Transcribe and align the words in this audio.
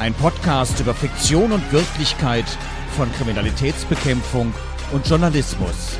Ein 0.00 0.14
Podcast 0.14 0.78
über 0.78 0.94
Fiktion 0.94 1.50
und 1.50 1.72
Wirklichkeit 1.72 2.44
von 2.96 3.12
Kriminalitätsbekämpfung 3.14 4.54
und 4.92 5.08
Journalismus. 5.08 5.98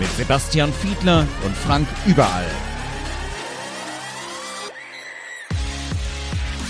Mit 0.00 0.10
Sebastian 0.16 0.72
Fiedler 0.72 1.26
und 1.44 1.56
Frank 1.56 1.86
Überall. 2.06 2.46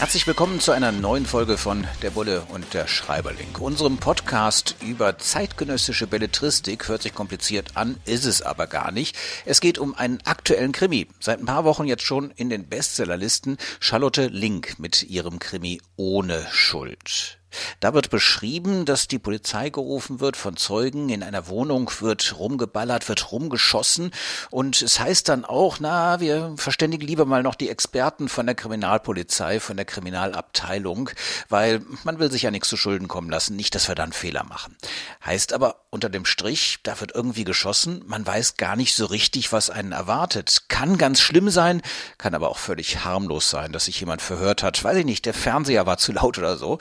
Herzlich 0.01 0.27
willkommen 0.27 0.61
zu 0.61 0.73
einer 0.73 0.93
neuen 0.93 1.27
Folge 1.27 1.59
von 1.59 1.87
Der 2.01 2.09
Bulle 2.09 2.47
und 2.49 2.73
der 2.73 2.87
Schreiberling. 2.87 3.55
Unserem 3.59 3.99
Podcast 3.99 4.75
über 4.81 5.19
zeitgenössische 5.19 6.07
Belletristik 6.07 6.89
hört 6.89 7.03
sich 7.03 7.13
kompliziert 7.13 7.77
an, 7.77 7.99
ist 8.07 8.25
es 8.25 8.41
aber 8.41 8.67
gar 8.67 8.93
nicht. 8.93 9.15
Es 9.45 9.61
geht 9.61 9.77
um 9.77 9.95
einen 9.95 10.23
aktuellen 10.25 10.73
Krimi. 10.73 11.07
Seit 11.21 11.41
ein 11.41 11.45
paar 11.45 11.65
Wochen 11.65 11.85
jetzt 11.85 12.05
schon 12.05 12.31
in 12.31 12.49
den 12.49 12.67
Bestsellerlisten 12.67 13.59
Charlotte 13.79 14.29
Link 14.29 14.79
mit 14.79 15.03
ihrem 15.03 15.39
Krimi 15.39 15.83
Ohne 15.97 16.47
Schuld. 16.51 17.40
Da 17.81 17.95
wird 17.95 18.11
beschrieben, 18.11 18.85
dass 18.85 19.09
die 19.09 19.19
Polizei 19.19 19.71
gerufen 19.71 20.21
wird 20.21 20.37
von 20.37 20.57
Zeugen, 20.57 21.09
in 21.09 21.23
einer 21.23 21.49
Wohnung 21.49 21.91
wird 22.01 22.39
rumgeballert, 22.39 23.09
wird 23.09 23.33
rumgeschossen 23.33 24.11
und 24.51 24.83
es 24.83 25.01
heißt 25.01 25.29
dann 25.29 25.45
auch, 25.45 25.79
na, 25.81 26.21
wir 26.21 26.55
verständigen 26.57 27.07
lieber 27.07 27.25
mal 27.25 27.43
noch 27.43 27.55
die 27.55 27.69
Experten 27.71 28.29
von 28.29 28.47
der 28.47 28.55
Kriminalpolizei, 28.55 29.61
von 29.61 29.77
der 29.77 29.87
Kriminalabteilung, 29.87 31.11
weil 31.49 31.83
man 32.05 32.19
will 32.19 32.31
sich 32.31 32.43
ja 32.43 32.51
nichts 32.51 32.69
zu 32.69 32.77
Schulden 32.77 33.09
kommen 33.09 33.31
lassen, 33.31 33.57
nicht, 33.57 33.75
dass 33.75 33.89
wir 33.89 33.95
dann 33.95 34.13
Fehler 34.13 34.45
machen. 34.45 34.77
Heißt 35.25 35.53
aber 35.53 35.83
unter 35.91 36.09
dem 36.09 36.25
Strich, 36.25 36.79
da 36.83 37.01
wird 37.01 37.15
irgendwie 37.15 37.45
geschossen, 37.45 38.03
man 38.07 38.27
weiß 38.27 38.57
gar 38.57 38.77
nicht 38.77 38.95
so 38.95 39.07
richtig, 39.07 39.53
was 39.53 39.71
einen 39.71 39.93
erwartet. 39.93 40.65
Kann 40.69 40.99
ganz 40.99 41.21
schlimm 41.21 41.51
sein, 41.51 41.83
kann 42.19 42.35
aber 42.35 42.49
auch 42.49 42.59
völlig 42.59 43.05
harmlos 43.05 43.51
sein, 43.51 43.73
dass 43.73 43.87
sich 43.87 43.99
jemand 44.01 44.23
verhört 44.23 44.63
hat, 44.63 44.83
weiß 44.83 44.99
ich 44.99 45.05
nicht, 45.05 45.27
der 45.27 45.35
Fernseher 45.35 45.87
war 45.87 45.99
zu 45.99 46.13
laut 46.13 46.39
oder 46.39 46.57
so. 46.57 46.79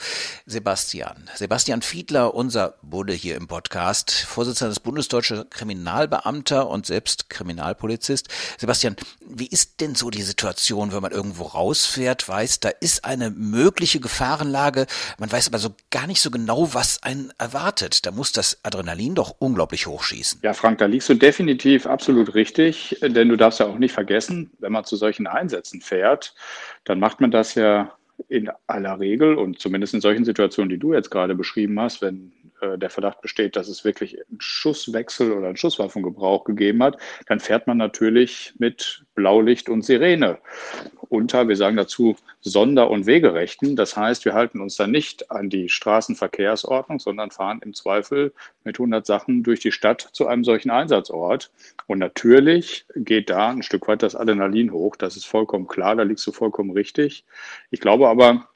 Sebastian. 0.60 1.30
Sebastian 1.36 1.80
Fiedler, 1.80 2.34
unser 2.34 2.74
Bulle 2.82 3.14
hier 3.14 3.36
im 3.36 3.48
Podcast, 3.48 4.10
Vorsitzender 4.10 4.68
des 4.68 4.80
Bundesdeutscher 4.80 5.46
Kriminalbeamter 5.46 6.68
und 6.68 6.84
selbst 6.84 7.30
Kriminalpolizist. 7.30 8.28
Sebastian, 8.58 8.94
wie 9.26 9.46
ist 9.46 9.80
denn 9.80 9.94
so 9.94 10.10
die 10.10 10.20
Situation, 10.20 10.92
wenn 10.92 11.00
man 11.00 11.12
irgendwo 11.12 11.44
rausfährt, 11.44 12.28
weiß, 12.28 12.60
da 12.60 12.68
ist 12.68 13.06
eine 13.06 13.30
mögliche 13.30 14.00
Gefahrenlage, 14.00 14.84
man 15.16 15.32
weiß 15.32 15.48
aber 15.48 15.58
so 15.58 15.70
gar 15.90 16.06
nicht 16.06 16.20
so 16.20 16.30
genau, 16.30 16.74
was 16.74 17.02
einen 17.02 17.32
erwartet. 17.38 18.04
Da 18.04 18.10
muss 18.10 18.32
das 18.32 18.58
Adrenalin 18.62 19.14
doch 19.14 19.36
unglaublich 19.38 19.86
hochschießen. 19.86 20.40
Ja, 20.42 20.52
Frank, 20.52 20.76
da 20.76 20.84
liegst 20.84 21.08
du 21.08 21.14
definitiv 21.14 21.86
absolut 21.86 22.34
richtig, 22.34 22.98
denn 23.00 23.30
du 23.30 23.36
darfst 23.36 23.60
ja 23.60 23.66
auch 23.66 23.78
nicht 23.78 23.92
vergessen, 23.92 24.50
wenn 24.58 24.72
man 24.72 24.84
zu 24.84 24.96
solchen 24.96 25.26
Einsätzen 25.26 25.80
fährt, 25.80 26.34
dann 26.84 27.00
macht 27.00 27.22
man 27.22 27.30
das 27.30 27.54
ja 27.54 27.94
in 28.28 28.50
aller 28.66 28.98
Regel 28.98 29.34
und 29.34 29.58
zumindest 29.58 29.94
in 29.94 30.00
solchen 30.00 30.24
Situationen, 30.24 30.70
die 30.70 30.78
du 30.78 30.92
jetzt 30.92 31.10
gerade 31.10 31.34
beschrieben 31.34 31.78
hast, 31.80 32.02
wenn 32.02 32.32
äh, 32.60 32.78
der 32.78 32.90
Verdacht 32.90 33.20
besteht, 33.20 33.56
dass 33.56 33.68
es 33.68 33.84
wirklich 33.84 34.16
einen 34.16 34.40
Schusswechsel 34.40 35.32
oder 35.32 35.48
einen 35.48 35.56
Schusswaffengebrauch 35.56 36.44
gegeben 36.44 36.82
hat, 36.82 36.98
dann 37.26 37.40
fährt 37.40 37.66
man 37.66 37.76
natürlich 37.76 38.54
mit 38.58 39.04
Blaulicht 39.14 39.68
und 39.68 39.82
Sirene 39.82 40.38
unter, 41.10 41.48
wir 41.48 41.56
sagen 41.56 41.76
dazu 41.76 42.16
Sonder- 42.40 42.88
und 42.88 43.04
Wegerechten. 43.06 43.74
Das 43.76 43.96
heißt, 43.96 44.24
wir 44.24 44.32
halten 44.32 44.60
uns 44.60 44.76
dann 44.76 44.92
nicht 44.92 45.30
an 45.30 45.50
die 45.50 45.68
Straßenverkehrsordnung, 45.68 47.00
sondern 47.00 47.32
fahren 47.32 47.60
im 47.64 47.74
Zweifel 47.74 48.32
mit 48.64 48.76
100 48.78 49.04
Sachen 49.04 49.42
durch 49.42 49.60
die 49.60 49.72
Stadt 49.72 50.08
zu 50.12 50.28
einem 50.28 50.44
solchen 50.44 50.70
Einsatzort. 50.70 51.50
Und 51.88 51.98
natürlich 51.98 52.86
geht 52.94 53.28
da 53.28 53.50
ein 53.50 53.64
Stück 53.64 53.88
weit 53.88 54.02
das 54.02 54.14
Adrenalin 54.14 54.72
hoch. 54.72 54.94
Das 54.96 55.16
ist 55.16 55.26
vollkommen 55.26 55.66
klar, 55.66 55.96
da 55.96 56.04
liegst 56.04 56.26
du 56.26 56.32
vollkommen 56.32 56.70
richtig. 56.70 57.24
Ich 57.70 57.80
glaube 57.80 58.08
aber, 58.08 58.48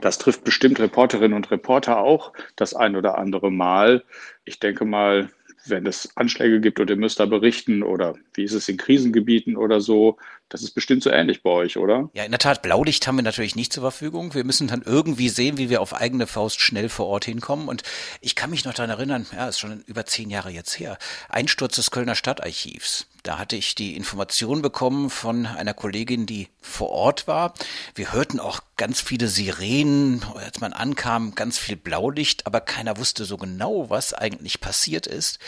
das 0.00 0.18
trifft 0.18 0.44
bestimmt 0.44 0.80
Reporterinnen 0.80 1.36
und 1.36 1.50
Reporter 1.50 1.98
auch 1.98 2.32
das 2.56 2.74
ein 2.74 2.96
oder 2.96 3.18
andere 3.18 3.50
Mal. 3.50 4.04
Ich 4.44 4.58
denke 4.58 4.84
mal, 4.84 5.30
wenn 5.66 5.86
es 5.86 6.14
Anschläge 6.16 6.60
gibt 6.60 6.78
und 6.80 6.90
ihr 6.90 6.96
müsst 6.96 7.20
da 7.20 7.26
berichten 7.26 7.82
oder 7.82 8.14
wie 8.34 8.44
ist 8.44 8.52
es 8.52 8.68
in 8.68 8.76
Krisengebieten 8.76 9.56
oder 9.56 9.80
so, 9.80 10.18
das 10.48 10.62
ist 10.62 10.72
bestimmt 10.72 11.02
so 11.02 11.10
ähnlich 11.10 11.42
bei 11.42 11.50
euch, 11.50 11.78
oder? 11.78 12.10
Ja, 12.12 12.24
in 12.24 12.30
der 12.30 12.38
Tat, 12.38 12.62
Blaulicht 12.62 13.06
haben 13.06 13.16
wir 13.16 13.22
natürlich 13.22 13.56
nicht 13.56 13.72
zur 13.72 13.82
Verfügung. 13.82 14.34
Wir 14.34 14.44
müssen 14.44 14.68
dann 14.68 14.82
irgendwie 14.84 15.28
sehen, 15.28 15.56
wie 15.56 15.70
wir 15.70 15.80
auf 15.80 15.94
eigene 15.94 16.26
Faust 16.26 16.60
schnell 16.60 16.88
vor 16.88 17.06
Ort 17.06 17.24
hinkommen. 17.24 17.68
Und 17.68 17.82
ich 18.20 18.34
kann 18.34 18.50
mich 18.50 18.64
noch 18.64 18.74
daran 18.74 18.90
erinnern, 18.90 19.26
ja, 19.32 19.48
ist 19.48 19.58
schon 19.58 19.82
über 19.86 20.04
zehn 20.04 20.30
Jahre 20.30 20.50
jetzt 20.50 20.78
her, 20.78 20.98
Einsturz 21.28 21.76
des 21.76 21.90
Kölner 21.90 22.14
Stadtarchivs. 22.14 23.06
Da 23.24 23.38
hatte 23.38 23.56
ich 23.56 23.74
die 23.74 23.96
Information 23.96 24.60
bekommen 24.60 25.08
von 25.08 25.46
einer 25.46 25.72
Kollegin, 25.72 26.26
die 26.26 26.50
vor 26.60 26.90
Ort 26.90 27.26
war. 27.26 27.54
Wir 27.94 28.12
hörten 28.12 28.38
auch 28.38 28.60
ganz 28.76 29.00
viele 29.00 29.28
Sirenen, 29.28 30.22
als 30.34 30.60
man 30.60 30.74
ankam, 30.74 31.34
ganz 31.34 31.56
viel 31.56 31.76
Blaulicht, 31.76 32.46
aber 32.46 32.60
keiner 32.60 32.98
wusste 32.98 33.24
so 33.24 33.38
genau, 33.38 33.88
was 33.88 34.12
eigentlich 34.12 34.60
passiert 34.60 35.06
ist. 35.06 35.38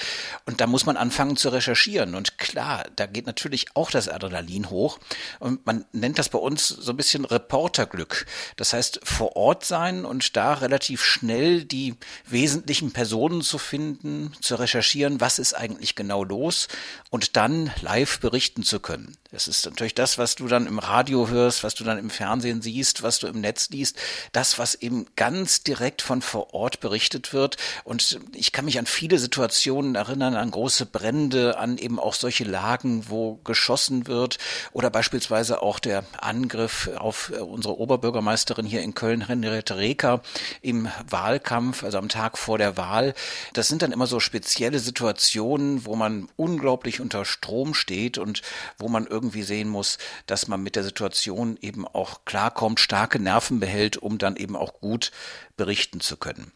Und 0.46 0.62
da 0.62 0.66
muss 0.66 0.86
man 0.86 0.96
anfangen 0.96 1.36
zu 1.36 1.50
recherchieren. 1.50 2.14
Und 2.14 2.38
klar, 2.38 2.86
da 2.96 3.04
geht 3.04 3.26
natürlich 3.26 3.66
auch 3.74 3.90
das 3.90 4.08
Adrenalin 4.08 4.70
hoch. 4.70 4.98
Und 5.38 5.66
man 5.66 5.84
nennt 5.92 6.18
das 6.18 6.30
bei 6.30 6.38
uns 6.38 6.68
so 6.68 6.92
ein 6.92 6.96
bisschen 6.96 7.26
Reporterglück. 7.26 8.24
Das 8.56 8.72
heißt, 8.72 9.00
vor 9.02 9.36
Ort 9.36 9.66
sein 9.66 10.06
und 10.06 10.34
da 10.34 10.54
relativ 10.54 11.04
schnell 11.04 11.64
die 11.64 11.94
wesentlichen 12.26 12.92
Personen 12.92 13.42
zu 13.42 13.58
finden, 13.58 14.32
zu 14.40 14.54
recherchieren, 14.54 15.20
was 15.20 15.38
ist 15.38 15.52
eigentlich 15.52 15.94
genau 15.94 16.24
los 16.24 16.68
und 17.10 17.36
dann 17.36 17.65
live 17.80 18.20
berichten 18.20 18.62
zu 18.62 18.80
können. 18.80 19.16
Das 19.32 19.48
ist 19.48 19.66
natürlich 19.66 19.94
das, 19.94 20.18
was 20.18 20.34
du 20.34 20.46
dann 20.46 20.66
im 20.66 20.78
Radio 20.78 21.28
hörst, 21.28 21.64
was 21.64 21.74
du 21.74 21.84
dann 21.84 21.98
im 21.98 22.10
Fernsehen 22.10 22.62
siehst, 22.62 23.02
was 23.02 23.18
du 23.18 23.26
im 23.26 23.40
Netz 23.40 23.68
liest, 23.70 23.98
das, 24.32 24.58
was 24.58 24.76
eben 24.76 25.06
ganz 25.16 25.62
direkt 25.62 26.00
von 26.00 26.22
vor 26.22 26.54
Ort 26.54 26.80
berichtet 26.80 27.32
wird. 27.32 27.56
Und 27.84 28.20
ich 28.34 28.52
kann 28.52 28.64
mich 28.64 28.78
an 28.78 28.86
viele 28.86 29.18
Situationen 29.18 29.94
erinnern, 29.94 30.36
an 30.36 30.50
große 30.50 30.86
Brände, 30.86 31.58
an 31.58 31.76
eben 31.76 31.98
auch 31.98 32.14
solche 32.14 32.44
Lagen, 32.44 33.10
wo 33.10 33.34
geschossen 33.44 34.06
wird 34.06 34.38
oder 34.72 34.90
beispielsweise 34.90 35.60
auch 35.60 35.80
der 35.80 36.04
Angriff 36.18 36.88
auf 36.96 37.30
unsere 37.30 37.78
Oberbürgermeisterin 37.78 38.64
hier 38.64 38.82
in 38.82 38.94
Köln, 38.94 39.26
Henriette 39.26 39.76
Reker, 39.76 40.22
im 40.62 40.88
Wahlkampf, 41.08 41.82
also 41.84 41.98
am 41.98 42.08
Tag 42.08 42.38
vor 42.38 42.58
der 42.58 42.76
Wahl. 42.76 43.14
Das 43.52 43.68
sind 43.68 43.82
dann 43.82 43.92
immer 43.92 44.06
so 44.06 44.20
spezielle 44.20 44.78
Situationen, 44.78 45.84
wo 45.84 45.96
man 45.96 46.28
unglaublich 46.36 47.00
unter 47.00 47.24
Strom 47.24 47.55
steht 47.74 48.18
und 48.18 48.42
wo 48.78 48.88
man 48.88 49.06
irgendwie 49.06 49.42
sehen 49.42 49.68
muss, 49.68 49.98
dass 50.26 50.48
man 50.48 50.62
mit 50.62 50.76
der 50.76 50.84
Situation 50.84 51.56
eben 51.60 51.86
auch 51.86 52.24
klarkommt, 52.24 52.80
starke 52.80 53.18
Nerven 53.18 53.60
behält, 53.60 53.96
um 53.96 54.18
dann 54.18 54.36
eben 54.36 54.56
auch 54.56 54.80
gut 54.80 55.12
berichten 55.56 56.00
zu 56.00 56.16
können. 56.16 56.52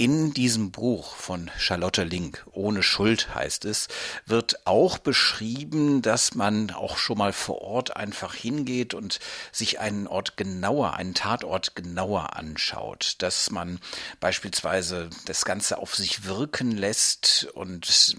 In 0.00 0.32
diesem 0.32 0.70
Buch 0.70 1.16
von 1.16 1.50
Charlotte 1.58 2.04
Link, 2.04 2.46
ohne 2.52 2.84
Schuld 2.84 3.34
heißt 3.34 3.64
es, 3.64 3.88
wird 4.26 4.64
auch 4.64 4.98
beschrieben, 4.98 6.02
dass 6.02 6.36
man 6.36 6.70
auch 6.70 6.98
schon 6.98 7.18
mal 7.18 7.32
vor 7.32 7.62
Ort 7.62 7.96
einfach 7.96 8.32
hingeht 8.32 8.94
und 8.94 9.18
sich 9.50 9.80
einen 9.80 10.06
Ort 10.06 10.36
genauer, 10.36 10.94
einen 10.94 11.14
Tatort 11.14 11.74
genauer 11.74 12.36
anschaut, 12.36 13.16
dass 13.18 13.50
man 13.50 13.80
beispielsweise 14.20 15.10
das 15.24 15.44
Ganze 15.44 15.78
auf 15.78 15.96
sich 15.96 16.24
wirken 16.26 16.70
lässt 16.70 17.48
und 17.54 18.14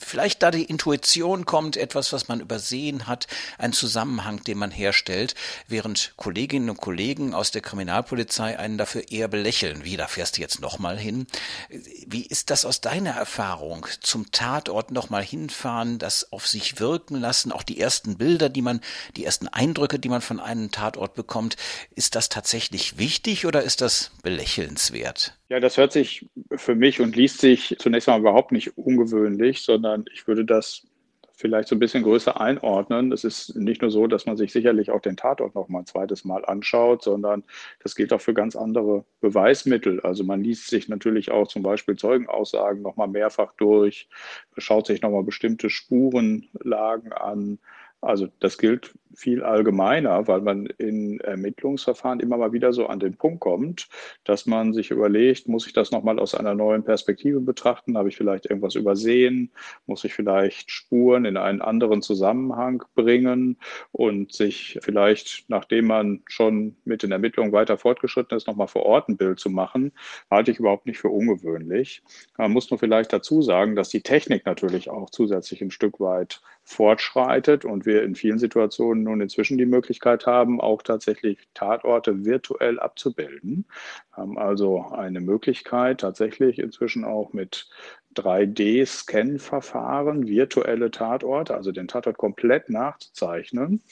vielleicht 0.00 0.40
da 0.40 0.52
die 0.52 0.62
Intuition 0.62 1.46
kommt, 1.46 1.76
etwas, 1.76 2.12
was 2.12 2.28
man 2.28 2.38
übersehen 2.38 3.08
hat, 3.08 3.26
ein 3.58 3.72
Zusammenhang, 3.72 4.44
den 4.44 4.58
man 4.58 4.70
herstellt, 4.70 5.34
während 5.66 6.12
Kolleginnen 6.16 6.70
und 6.70 6.80
Kollegen 6.80 7.34
aus 7.34 7.50
der 7.50 7.62
Kriminalpolizei 7.62 8.56
einen 8.56 8.78
dafür 8.78 9.10
eher 9.10 9.26
belächeln. 9.26 9.82
Wie, 9.82 9.96
da 9.96 10.06
fährst 10.06 10.36
du 10.36 10.40
jetzt 10.40 10.60
nochmal 10.60 10.96
hin? 10.96 11.23
Wie 11.68 12.26
ist 12.26 12.50
das 12.50 12.64
aus 12.64 12.80
deiner 12.80 13.12
Erfahrung? 13.12 13.86
Zum 14.00 14.30
Tatort 14.30 14.90
nochmal 14.90 15.22
hinfahren, 15.22 15.98
das 15.98 16.32
auf 16.32 16.46
sich 16.46 16.80
wirken 16.80 17.16
lassen, 17.16 17.52
auch 17.52 17.62
die 17.62 17.80
ersten 17.80 18.16
Bilder, 18.16 18.48
die 18.48 18.62
man, 18.62 18.80
die 19.16 19.24
ersten 19.24 19.48
Eindrücke, 19.48 19.98
die 19.98 20.08
man 20.08 20.20
von 20.20 20.40
einem 20.40 20.70
Tatort 20.70 21.14
bekommt, 21.14 21.56
ist 21.94 22.14
das 22.14 22.28
tatsächlich 22.28 22.98
wichtig 22.98 23.46
oder 23.46 23.62
ist 23.62 23.80
das 23.80 24.10
belächelnswert? 24.22 25.38
Ja, 25.48 25.60
das 25.60 25.76
hört 25.76 25.92
sich 25.92 26.28
für 26.56 26.74
mich 26.74 27.00
und 27.00 27.16
liest 27.16 27.40
sich 27.40 27.76
zunächst 27.78 28.08
mal 28.08 28.18
überhaupt 28.18 28.52
nicht 28.52 28.76
ungewöhnlich, 28.76 29.62
sondern 29.62 30.04
ich 30.12 30.26
würde 30.26 30.44
das 30.44 30.86
vielleicht 31.36 31.68
so 31.68 31.76
ein 31.76 31.80
bisschen 31.80 32.04
größer 32.04 32.40
einordnen. 32.40 33.12
Es 33.12 33.24
ist 33.24 33.56
nicht 33.56 33.82
nur 33.82 33.90
so, 33.90 34.06
dass 34.06 34.26
man 34.26 34.36
sich 34.36 34.52
sicherlich 34.52 34.90
auch 34.90 35.00
den 35.00 35.16
Tatort 35.16 35.54
noch 35.54 35.68
mal 35.68 35.80
ein 35.80 35.86
zweites 35.86 36.24
Mal 36.24 36.44
anschaut, 36.44 37.02
sondern 37.02 37.42
das 37.82 37.94
gilt 37.94 38.12
auch 38.12 38.20
für 38.20 38.34
ganz 38.34 38.54
andere 38.56 39.04
Beweismittel. 39.20 40.00
Also 40.00 40.24
man 40.24 40.42
liest 40.42 40.68
sich 40.68 40.88
natürlich 40.88 41.30
auch 41.30 41.48
zum 41.48 41.62
Beispiel 41.62 41.96
Zeugenaussagen 41.96 42.82
noch 42.82 42.96
mal 42.96 43.08
mehrfach 43.08 43.52
durch, 43.56 44.08
schaut 44.56 44.86
sich 44.86 45.02
noch 45.02 45.10
mal 45.10 45.24
bestimmte 45.24 45.70
Spurenlagen 45.70 47.12
an, 47.12 47.58
also 48.04 48.28
das 48.38 48.58
gilt 48.58 48.92
viel 49.14 49.42
allgemeiner, 49.42 50.26
weil 50.28 50.40
man 50.40 50.66
in 50.66 51.20
Ermittlungsverfahren 51.20 52.20
immer 52.20 52.36
mal 52.36 52.52
wieder 52.52 52.72
so 52.72 52.86
an 52.86 53.00
den 53.00 53.16
Punkt 53.16 53.40
kommt, 53.40 53.88
dass 54.24 54.46
man 54.46 54.72
sich 54.72 54.90
überlegt, 54.90 55.48
muss 55.48 55.66
ich 55.66 55.72
das 55.72 55.90
nochmal 55.90 56.18
aus 56.18 56.34
einer 56.34 56.54
neuen 56.54 56.84
Perspektive 56.84 57.40
betrachten? 57.40 57.96
Habe 57.96 58.08
ich 58.08 58.16
vielleicht 58.16 58.46
irgendwas 58.46 58.74
übersehen? 58.74 59.50
Muss 59.86 60.04
ich 60.04 60.14
vielleicht 60.14 60.70
Spuren 60.70 61.24
in 61.24 61.36
einen 61.36 61.60
anderen 61.60 62.02
Zusammenhang 62.02 62.82
bringen 62.94 63.56
und 63.92 64.32
sich 64.32 64.78
vielleicht, 64.82 65.44
nachdem 65.48 65.86
man 65.86 66.22
schon 66.26 66.76
mit 66.84 67.02
den 67.02 67.12
Ermittlungen 67.12 67.52
weiter 67.52 67.78
fortgeschritten 67.78 68.36
ist, 68.36 68.46
nochmal 68.46 68.68
vor 68.68 68.84
Ort 68.86 69.08
ein 69.08 69.16
Bild 69.16 69.38
zu 69.38 69.50
machen, 69.50 69.92
halte 70.30 70.50
ich 70.50 70.58
überhaupt 70.58 70.86
nicht 70.86 70.98
für 70.98 71.08
ungewöhnlich. 71.08 72.02
Man 72.36 72.52
muss 72.52 72.70
nur 72.70 72.78
vielleicht 72.78 73.12
dazu 73.12 73.42
sagen, 73.42 73.76
dass 73.76 73.88
die 73.88 74.02
Technik 74.02 74.46
natürlich 74.46 74.90
auch 74.90 75.10
zusätzlich 75.10 75.62
ein 75.62 75.70
Stück 75.70 76.00
weit 76.00 76.40
fortschreitet 76.64 77.64
und 77.64 77.86
wir 77.86 78.02
in 78.02 78.14
vielen 78.14 78.38
Situationen 78.38 79.03
nun 79.04 79.20
inzwischen 79.20 79.58
die 79.58 79.66
Möglichkeit 79.66 80.26
haben, 80.26 80.60
auch 80.60 80.82
tatsächlich 80.82 81.38
Tatorte 81.54 82.24
virtuell 82.24 82.80
abzubilden. 82.80 83.66
Wir 84.14 84.22
haben 84.22 84.38
also 84.38 84.88
eine 84.90 85.20
Möglichkeit, 85.20 86.00
tatsächlich 86.00 86.58
inzwischen 86.58 87.04
auch 87.04 87.32
mit 87.32 87.68
3D-Scan-Verfahren 88.14 90.26
virtuelle 90.26 90.90
Tatorte, 90.90 91.54
also 91.54 91.72
den 91.72 91.88
Tatort 91.88 92.16
komplett 92.16 92.70
nachzuzeichnen 92.70 93.82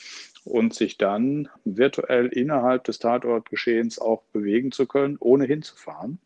und 0.44 0.74
sich 0.74 0.98
dann 0.98 1.48
virtuell 1.64 2.26
innerhalb 2.26 2.84
des 2.84 2.98
Tatortgeschehens 2.98 3.98
auch 3.98 4.22
bewegen 4.32 4.72
zu 4.72 4.86
können, 4.86 5.16
ohne 5.20 5.44
hinzufahren. 5.44 6.18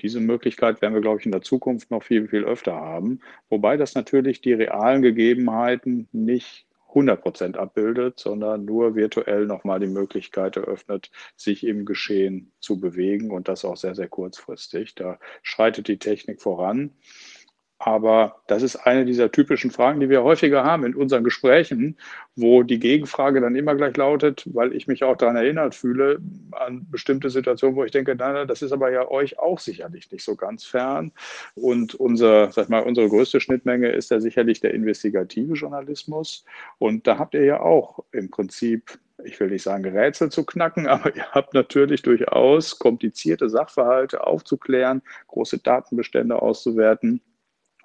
Diese 0.00 0.20
Möglichkeit 0.20 0.82
werden 0.82 0.94
wir, 0.94 1.00
glaube 1.00 1.20
ich, 1.20 1.26
in 1.26 1.32
der 1.32 1.42
Zukunft 1.42 1.90
noch 1.90 2.02
viel, 2.02 2.28
viel 2.28 2.44
öfter 2.44 2.74
haben. 2.74 3.20
Wobei 3.48 3.76
das 3.76 3.94
natürlich 3.94 4.40
die 4.40 4.52
realen 4.52 5.02
Gegebenheiten 5.02 6.08
nicht 6.12 6.66
100 6.94 7.20
Prozent 7.22 7.56
abbildet, 7.56 8.18
sondern 8.20 8.64
nur 8.64 8.94
virtuell 8.94 9.46
nochmal 9.46 9.80
die 9.80 9.86
Möglichkeit 9.86 10.56
eröffnet, 10.56 11.10
sich 11.36 11.64
im 11.66 11.84
Geschehen 11.84 12.52
zu 12.60 12.80
bewegen 12.80 13.30
und 13.30 13.48
das 13.48 13.64
auch 13.64 13.76
sehr, 13.76 13.94
sehr 13.94 14.08
kurzfristig. 14.08 14.94
Da 14.94 15.18
schreitet 15.42 15.88
die 15.88 15.98
Technik 15.98 16.42
voran. 16.42 16.92
Aber 17.84 18.36
das 18.46 18.62
ist 18.62 18.76
eine 18.76 19.04
dieser 19.04 19.32
typischen 19.32 19.72
Fragen, 19.72 19.98
die 19.98 20.08
wir 20.08 20.22
häufiger 20.22 20.62
haben 20.62 20.84
in 20.84 20.94
unseren 20.94 21.24
Gesprächen, 21.24 21.96
wo 22.36 22.62
die 22.62 22.78
Gegenfrage 22.78 23.40
dann 23.40 23.56
immer 23.56 23.74
gleich 23.74 23.96
lautet, 23.96 24.44
weil 24.54 24.72
ich 24.72 24.86
mich 24.86 25.02
auch 25.02 25.16
daran 25.16 25.34
erinnert 25.34 25.74
fühle, 25.74 26.20
an 26.52 26.86
bestimmte 26.92 27.28
Situationen, 27.28 27.74
wo 27.74 27.82
ich 27.82 27.90
denke, 27.90 28.14
nein, 28.14 28.46
das 28.46 28.62
ist 28.62 28.70
aber 28.70 28.92
ja 28.92 29.08
euch 29.10 29.40
auch 29.40 29.58
sicherlich 29.58 30.12
nicht 30.12 30.24
so 30.24 30.36
ganz 30.36 30.64
fern. 30.64 31.10
Und 31.56 31.96
unser, 31.96 32.52
sag 32.52 32.68
mal, 32.68 32.84
unsere 32.84 33.08
größte 33.08 33.40
Schnittmenge 33.40 33.88
ist 33.88 34.12
ja 34.12 34.20
sicherlich 34.20 34.60
der 34.60 34.74
investigative 34.74 35.54
Journalismus. 35.54 36.44
Und 36.78 37.08
da 37.08 37.18
habt 37.18 37.34
ihr 37.34 37.44
ja 37.44 37.60
auch 37.60 38.04
im 38.12 38.30
Prinzip 38.30 38.96
ich 39.24 39.38
will 39.38 39.50
nicht 39.50 39.62
sagen 39.62 39.84
Rätsel 39.84 40.30
zu 40.30 40.44
knacken, 40.44 40.86
aber 40.88 41.14
ihr 41.14 41.30
habt 41.32 41.54
natürlich 41.54 42.02
durchaus 42.02 42.78
komplizierte 42.78 43.48
Sachverhalte 43.48 44.24
aufzuklären, 44.24 45.02
große 45.28 45.58
Datenbestände 45.58 46.40
auszuwerten. 46.40 47.20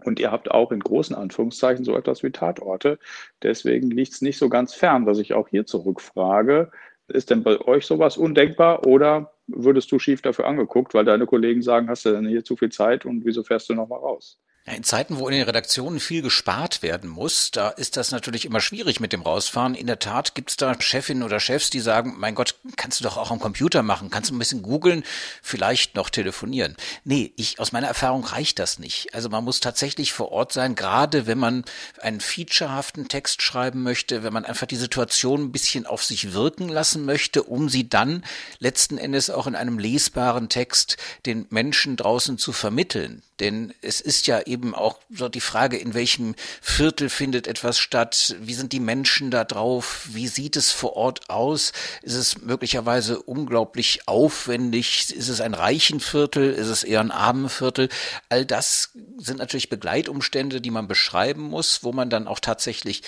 Und 0.03 0.19
ihr 0.19 0.31
habt 0.31 0.51
auch 0.51 0.71
in 0.71 0.79
großen 0.79 1.15
Anführungszeichen 1.15 1.83
so 1.83 1.95
etwas 1.95 2.23
wie 2.23 2.31
Tatorte. 2.31 2.99
Deswegen 3.41 3.89
liegt 3.89 4.13
es 4.13 4.21
nicht 4.21 4.37
so 4.37 4.49
ganz 4.49 4.73
fern, 4.73 5.05
dass 5.05 5.17
ich 5.19 5.33
auch 5.33 5.47
hier 5.47 5.65
zurückfrage, 5.65 6.71
ist 7.07 7.29
denn 7.29 7.43
bei 7.43 7.59
euch 7.61 7.85
sowas 7.85 8.17
undenkbar 8.17 8.85
oder 8.85 9.33
würdest 9.47 9.91
du 9.91 9.99
schief 9.99 10.21
dafür 10.21 10.45
angeguckt, 10.45 10.93
weil 10.93 11.05
deine 11.05 11.25
Kollegen 11.25 11.61
sagen, 11.61 11.89
hast 11.89 12.05
du 12.05 12.11
denn 12.11 12.27
hier 12.27 12.43
zu 12.43 12.57
viel 12.57 12.69
Zeit 12.69 13.05
und 13.05 13.25
wieso 13.25 13.43
fährst 13.43 13.69
du 13.69 13.75
nochmal 13.75 13.99
raus? 13.99 14.39
In 14.75 14.83
Zeiten, 14.83 15.17
wo 15.17 15.29
in 15.29 15.33
den 15.33 15.45
Redaktionen 15.45 16.01
viel 16.01 16.21
gespart 16.21 16.81
werden 16.81 17.09
muss, 17.09 17.51
da 17.51 17.69
ist 17.69 17.95
das 17.95 18.11
natürlich 18.11 18.43
immer 18.43 18.59
schwierig 18.59 18.99
mit 18.99 19.13
dem 19.13 19.21
Rausfahren. 19.21 19.75
In 19.75 19.87
der 19.87 19.99
Tat 19.99 20.35
gibt 20.35 20.49
es 20.49 20.57
da 20.57 20.75
Chefinnen 20.77 21.23
oder 21.23 21.39
Chefs, 21.39 21.69
die 21.69 21.79
sagen, 21.79 22.15
mein 22.17 22.35
Gott, 22.35 22.55
kannst 22.75 22.99
du 22.99 23.05
doch 23.05 23.15
auch 23.15 23.31
am 23.31 23.39
Computer 23.39 23.81
machen, 23.81 24.09
kannst 24.09 24.29
du 24.29 24.35
ein 24.35 24.39
bisschen 24.39 24.63
googeln, 24.63 25.05
vielleicht 25.41 25.95
noch 25.95 26.09
telefonieren. 26.09 26.75
Nee, 27.05 27.31
ich, 27.37 27.61
aus 27.61 27.71
meiner 27.71 27.87
Erfahrung 27.87 28.25
reicht 28.25 28.59
das 28.59 28.77
nicht. 28.77 29.15
Also 29.15 29.29
man 29.29 29.45
muss 29.45 29.61
tatsächlich 29.61 30.11
vor 30.11 30.33
Ort 30.33 30.51
sein, 30.51 30.75
gerade 30.75 31.27
wenn 31.27 31.37
man 31.37 31.63
einen 32.01 32.19
featurehaften 32.19 33.07
Text 33.07 33.41
schreiben 33.41 33.83
möchte, 33.83 34.21
wenn 34.23 34.33
man 34.33 34.43
einfach 34.43 34.67
die 34.67 34.75
Situation 34.75 35.43
ein 35.43 35.51
bisschen 35.53 35.85
auf 35.85 36.03
sich 36.03 36.33
wirken 36.33 36.67
lassen 36.67 37.05
möchte, 37.05 37.43
um 37.43 37.69
sie 37.69 37.87
dann 37.87 38.21
letzten 38.59 38.97
Endes 38.97 39.29
auch 39.29 39.47
in 39.47 39.55
einem 39.55 39.79
lesbaren 39.79 40.49
Text 40.49 40.97
den 41.25 41.45
Menschen 41.51 41.95
draußen 41.95 42.37
zu 42.37 42.51
vermitteln. 42.51 43.23
Denn 43.39 43.73
es 43.81 44.01
ist 44.01 44.27
ja 44.27 44.41
eben 44.41 44.73
auch 44.73 44.99
so 45.09 45.29
die 45.29 45.41
Frage, 45.41 45.77
in 45.77 45.93
welchem 45.93 46.35
Viertel 46.61 47.09
findet 47.09 47.47
etwas 47.47 47.77
statt, 47.77 48.35
wie 48.41 48.53
sind 48.53 48.73
die 48.73 48.79
Menschen 48.79 49.29
da 49.29 49.43
drauf, 49.43 50.07
wie 50.11 50.27
sieht 50.27 50.55
es 50.55 50.71
vor 50.71 50.95
Ort 50.95 51.29
aus, 51.29 51.71
ist 52.01 52.15
es 52.15 52.41
möglicherweise 52.41 53.21
unglaublich 53.21 54.07
aufwendig, 54.07 55.13
ist 55.15 55.29
es 55.29 55.41
ein 55.41 55.53
reichen 55.53 55.99
Viertel, 55.99 56.51
ist 56.51 56.67
es 56.67 56.83
eher 56.83 56.99
ein 56.99 57.11
armen 57.11 57.49
Viertel. 57.49 57.89
All 58.29 58.45
das 58.45 58.91
sind 59.17 59.37
natürlich 59.37 59.69
Begleitumstände, 59.69 60.61
die 60.61 60.71
man 60.71 60.87
beschreiben 60.87 61.43
muss, 61.43 61.83
wo 61.83 61.91
man 61.91 62.09
dann 62.09 62.27
auch 62.27 62.39
tatsächlich 62.39 63.03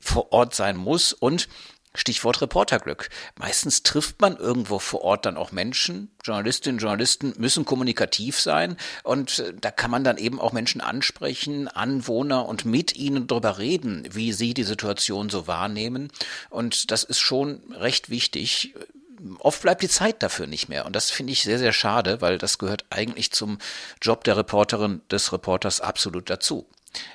vor 0.00 0.32
Ort 0.32 0.54
sein 0.54 0.76
muss. 0.76 1.12
Und 1.12 1.48
Stichwort 1.94 2.40
Reporterglück. 2.40 3.10
Meistens 3.36 3.82
trifft 3.82 4.20
man 4.20 4.36
irgendwo 4.36 4.78
vor 4.78 5.02
Ort 5.02 5.26
dann 5.26 5.36
auch 5.36 5.52
Menschen. 5.52 6.10
Journalistinnen, 6.24 6.78
Journalisten 6.78 7.34
müssen 7.36 7.64
kommunikativ 7.64 8.40
sein 8.40 8.76
und 9.02 9.40
äh, 9.40 9.52
da 9.60 9.70
kann 9.70 9.90
man 9.90 10.04
dann 10.04 10.16
eben 10.16 10.40
auch 10.40 10.52
Menschen 10.52 10.80
ansprechen, 10.80 11.68
Anwohner 11.68 12.46
und 12.46 12.64
mit 12.64 12.96
ihnen 12.96 13.26
darüber 13.26 13.58
reden, 13.58 14.08
wie 14.10 14.32
sie 14.32 14.54
die 14.54 14.64
Situation 14.64 15.28
so 15.28 15.46
wahrnehmen. 15.46 16.10
Und 16.50 16.90
das 16.90 17.04
ist 17.04 17.20
schon 17.20 17.60
recht 17.72 18.10
wichtig 18.10 18.74
oft 19.38 19.62
bleibt 19.62 19.82
die 19.82 19.88
Zeit 19.88 20.22
dafür 20.22 20.46
nicht 20.46 20.68
mehr. 20.68 20.86
Und 20.86 20.96
das 20.96 21.10
finde 21.10 21.32
ich 21.32 21.42
sehr, 21.42 21.58
sehr 21.58 21.72
schade, 21.72 22.20
weil 22.20 22.38
das 22.38 22.58
gehört 22.58 22.84
eigentlich 22.90 23.30
zum 23.32 23.58
Job 24.00 24.24
der 24.24 24.36
Reporterin, 24.36 25.00
des 25.10 25.32
Reporters 25.32 25.80
absolut 25.80 26.30
dazu. 26.30 26.66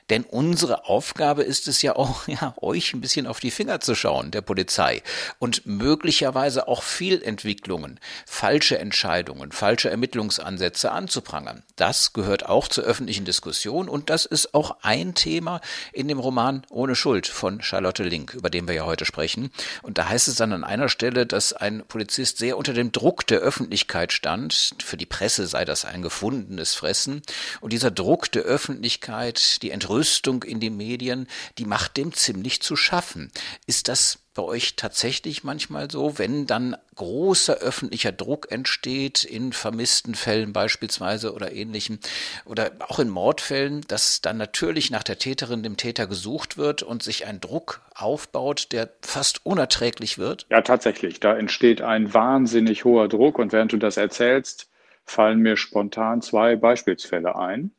Denn 0.10 0.24
unsere 0.24 0.86
Aufgabe 0.86 1.44
ist 1.44 1.68
es 1.68 1.82
ja 1.82 1.96
auch, 1.96 2.28
ja, 2.28 2.54
euch 2.62 2.94
ein 2.94 3.02
bisschen 3.02 3.28
auf 3.28 3.40
die 3.40 3.52
Finger 3.52 3.80
zu 3.80 3.96
schauen, 3.96 4.32
der 4.32 4.42
Polizei. 4.42 5.02
Und 5.40 5.66
möglicherweise 5.66 6.68
auch 6.68 6.84
Fehlentwicklungen, 6.84 8.00
falsche 8.26 8.80
Entscheidungen, 8.80 9.52
falsche 9.52 9.90
Ermittlungsansätze 9.90 10.92
anzuprangern. 10.92 11.64
Das 11.76 12.14
gehört 12.14 12.46
auch 12.46 12.68
zur 12.68 12.84
öffentlichen 12.84 13.26
Diskussion 13.26 13.90
und 13.90 14.10
das 14.10 14.26
ist 14.26 14.54
auch 14.54 14.78
ein 14.82 15.14
Thema 15.14 15.62
in 15.94 16.08
dem 16.08 16.20
Roman 16.20 16.66
Ohne 16.70 16.96
Schuld 16.96 17.28
von 17.28 17.62
Charlotte 17.62 18.04
Link, 18.04 18.34
über 18.34 18.50
den 18.50 18.68
wir 18.68 18.76
ja 18.76 18.86
heute 18.86 19.06
sprechen. 19.06 19.52
Und 19.84 19.98
da 19.98 20.10
heißt 20.10 20.28
es 20.28 20.36
dann 20.36 20.54
an 20.54 20.64
einer 20.64 20.90
Stelle, 20.90 21.26
dass 21.26 21.54
ein 21.54 21.84
Polizist 21.88 22.38
sehr 22.38 22.58
unter 22.58 22.74
dem 22.74 22.92
Druck 22.92 23.28
der 23.28 23.40
Öffentlichkeit 23.40 24.14
stand. 24.14 24.76
Für 24.84 24.98
die 24.98 25.06
Presse 25.06 25.48
sei 25.48 25.66
das 25.66 25.86
ein 25.86 26.02
gefundenes 26.02 26.76
Fressen. 26.76 27.22
Und 27.62 27.74
dieser 27.74 27.92
Druck 27.92 28.32
der 28.32 28.44
Öffentlichkeit, 28.44 29.62
die 29.68 29.72
Entrüstung 29.72 30.44
in 30.44 30.62
den 30.62 30.78
Medien, 30.78 31.28
die 31.58 31.66
macht 31.66 31.98
dem 31.98 32.14
ziemlich 32.14 32.62
zu 32.62 32.78
schaffen. 32.78 33.30
Ist 33.66 33.90
das 33.90 34.20
bei 34.34 34.42
euch 34.42 34.78
tatsächlich 34.78 35.44
manchmal 35.44 35.92
so, 35.92 36.18
wenn 36.18 36.46
dann 36.46 36.78
großer 36.96 37.56
öffentlicher 37.56 38.14
Druck 38.14 38.50
entsteht, 38.50 39.26
in 39.26 39.52
vermissten 39.52 40.16
Fällen 40.16 40.54
beispielsweise 40.54 41.34
oder 41.34 41.52
ähnlichem, 41.52 42.00
oder 42.46 42.72
auch 42.88 43.00
in 43.00 43.10
Mordfällen, 43.10 43.82
dass 43.90 44.22
dann 44.22 44.38
natürlich 44.38 44.90
nach 44.90 45.04
der 45.04 45.18
Täterin, 45.18 45.64
dem 45.64 45.76
Täter 45.76 46.08
gesucht 46.08 46.58
wird 46.58 46.82
und 46.82 47.04
sich 47.04 47.26
ein 47.26 47.42
Druck 47.42 47.82
aufbaut, 47.94 48.70
der 48.72 48.90
fast 49.02 49.46
unerträglich 49.46 50.18
wird? 50.18 50.46
Ja, 50.50 50.62
tatsächlich. 50.62 51.20
Da 51.20 51.36
entsteht 51.36 51.82
ein 51.82 52.14
wahnsinnig 52.14 52.86
hoher 52.86 53.10
Druck 53.10 53.38
und 53.38 53.52
während 53.52 53.74
du 53.74 53.78
das 53.78 53.98
erzählst, 53.98 54.70
fallen 55.04 55.40
mir 55.40 55.58
spontan 55.58 56.22
zwei 56.22 56.56
Beispielsfälle 56.56 57.36
ein 57.36 57.72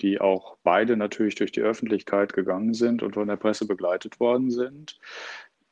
die 0.00 0.20
auch 0.20 0.56
beide 0.62 0.96
natürlich 0.96 1.34
durch 1.36 1.52
die 1.52 1.60
Öffentlichkeit 1.60 2.32
gegangen 2.32 2.74
sind 2.74 3.02
und 3.02 3.14
von 3.14 3.28
der 3.28 3.36
Presse 3.36 3.66
begleitet 3.66 4.20
worden 4.20 4.50
sind. 4.50 4.98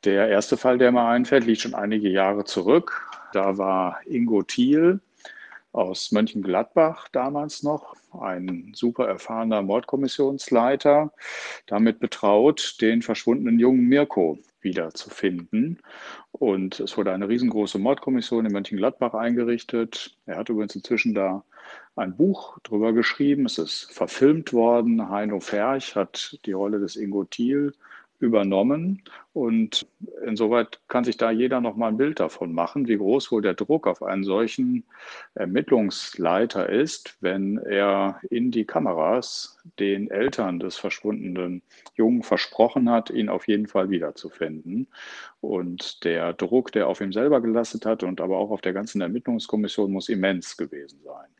Der 0.03 0.27
erste 0.27 0.57
Fall, 0.57 0.77
der 0.77 0.91
mir 0.91 1.05
einfällt, 1.05 1.45
liegt 1.45 1.61
schon 1.61 1.75
einige 1.75 2.09
Jahre 2.09 2.43
zurück. 2.43 3.09
Da 3.31 3.57
war 3.57 3.99
Ingo 4.05 4.43
Thiel 4.43 4.99
aus 5.71 6.11
Mönchengladbach 6.11 7.07
damals 7.09 7.63
noch, 7.63 7.95
ein 8.21 8.73
super 8.75 9.07
erfahrener 9.07 9.63
Mordkommissionsleiter, 9.63 11.11
damit 11.65 11.99
betraut, 11.99 12.77
den 12.79 13.01
verschwundenen 13.01 13.59
jungen 13.59 13.87
Mirko 13.87 14.37
wiederzufinden. 14.61 15.79
Und 16.31 16.79
es 16.79 16.95
wurde 16.95 17.11
eine 17.11 17.27
riesengroße 17.27 17.79
Mordkommission 17.79 18.45
in 18.45 18.51
Mönchengladbach 18.51 19.15
eingerichtet. 19.15 20.15
Er 20.27 20.37
hat 20.37 20.49
übrigens 20.49 20.75
inzwischen 20.75 21.15
da 21.15 21.43
ein 21.95 22.15
Buch 22.15 22.59
drüber 22.63 22.93
geschrieben. 22.93 23.45
Es 23.45 23.57
ist 23.57 23.91
verfilmt 23.91 24.53
worden. 24.53 25.09
Heino 25.09 25.39
Ferch 25.39 25.95
hat 25.95 26.39
die 26.45 26.53
Rolle 26.53 26.79
des 26.79 26.95
Ingo 26.95 27.23
Thiel 27.25 27.73
übernommen. 28.23 29.03
Und 29.33 29.85
insoweit 30.25 30.79
kann 30.87 31.03
sich 31.03 31.17
da 31.17 31.29
jeder 31.29 31.59
noch 31.59 31.75
mal 31.75 31.89
ein 31.89 31.97
Bild 31.97 32.19
davon 32.19 32.53
machen, 32.53 32.87
wie 32.87 32.97
groß 32.97 33.31
wohl 33.31 33.41
der 33.41 33.53
Druck 33.53 33.85
auf 33.85 34.01
einen 34.01 34.23
solchen 34.23 34.83
Ermittlungsleiter 35.35 36.69
ist, 36.69 37.17
wenn 37.21 37.57
er 37.57 38.19
in 38.29 38.51
die 38.51 38.65
Kameras 38.65 39.59
den 39.79 40.09
Eltern 40.09 40.59
des 40.59 40.77
verschwundenen 40.77 41.61
Jungen 41.95 42.23
versprochen 42.23 42.89
hat, 42.89 43.09
ihn 43.09 43.29
auf 43.29 43.47
jeden 43.47 43.67
Fall 43.67 43.89
wiederzufinden. 43.89 44.87
Und 45.41 46.03
der 46.03 46.33
Druck, 46.33 46.71
der 46.71 46.87
auf 46.87 47.01
ihm 47.01 47.11
selber 47.11 47.41
gelastet 47.41 47.85
hat 47.85 48.03
und 48.03 48.21
aber 48.21 48.37
auch 48.37 48.51
auf 48.51 48.61
der 48.61 48.73
ganzen 48.73 49.01
Ermittlungskommission, 49.01 49.91
muss 49.91 50.09
immens 50.09 50.55
gewesen 50.57 50.99
sein. 51.03 51.32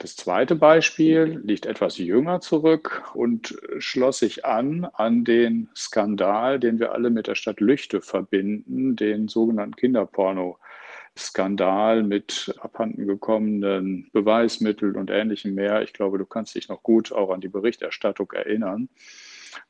Das 0.00 0.16
zweite 0.16 0.56
Beispiel 0.56 1.40
liegt 1.44 1.66
etwas 1.66 1.98
jünger 1.98 2.40
zurück 2.40 3.02
und 3.12 3.54
schloss 3.80 4.20
sich 4.20 4.46
an 4.46 4.86
an 4.94 5.24
den 5.24 5.68
Skandal, 5.76 6.58
den 6.58 6.80
wir 6.80 6.92
alle 6.92 7.10
mit 7.10 7.26
der 7.26 7.34
Stadt 7.34 7.60
Lüchte 7.60 8.00
verbinden, 8.00 8.96
den 8.96 9.28
sogenannten 9.28 9.76
Kinderporno-Skandal 9.76 12.02
mit 12.02 12.54
abhanden 12.62 13.06
gekommenen 13.06 14.08
Beweismitteln 14.14 14.96
und 14.96 15.10
ähnlichem 15.10 15.54
mehr. 15.54 15.82
Ich 15.82 15.92
glaube, 15.92 16.16
du 16.16 16.24
kannst 16.24 16.54
dich 16.54 16.70
noch 16.70 16.82
gut 16.82 17.12
auch 17.12 17.28
an 17.28 17.42
die 17.42 17.48
Berichterstattung 17.48 18.32
erinnern. 18.32 18.88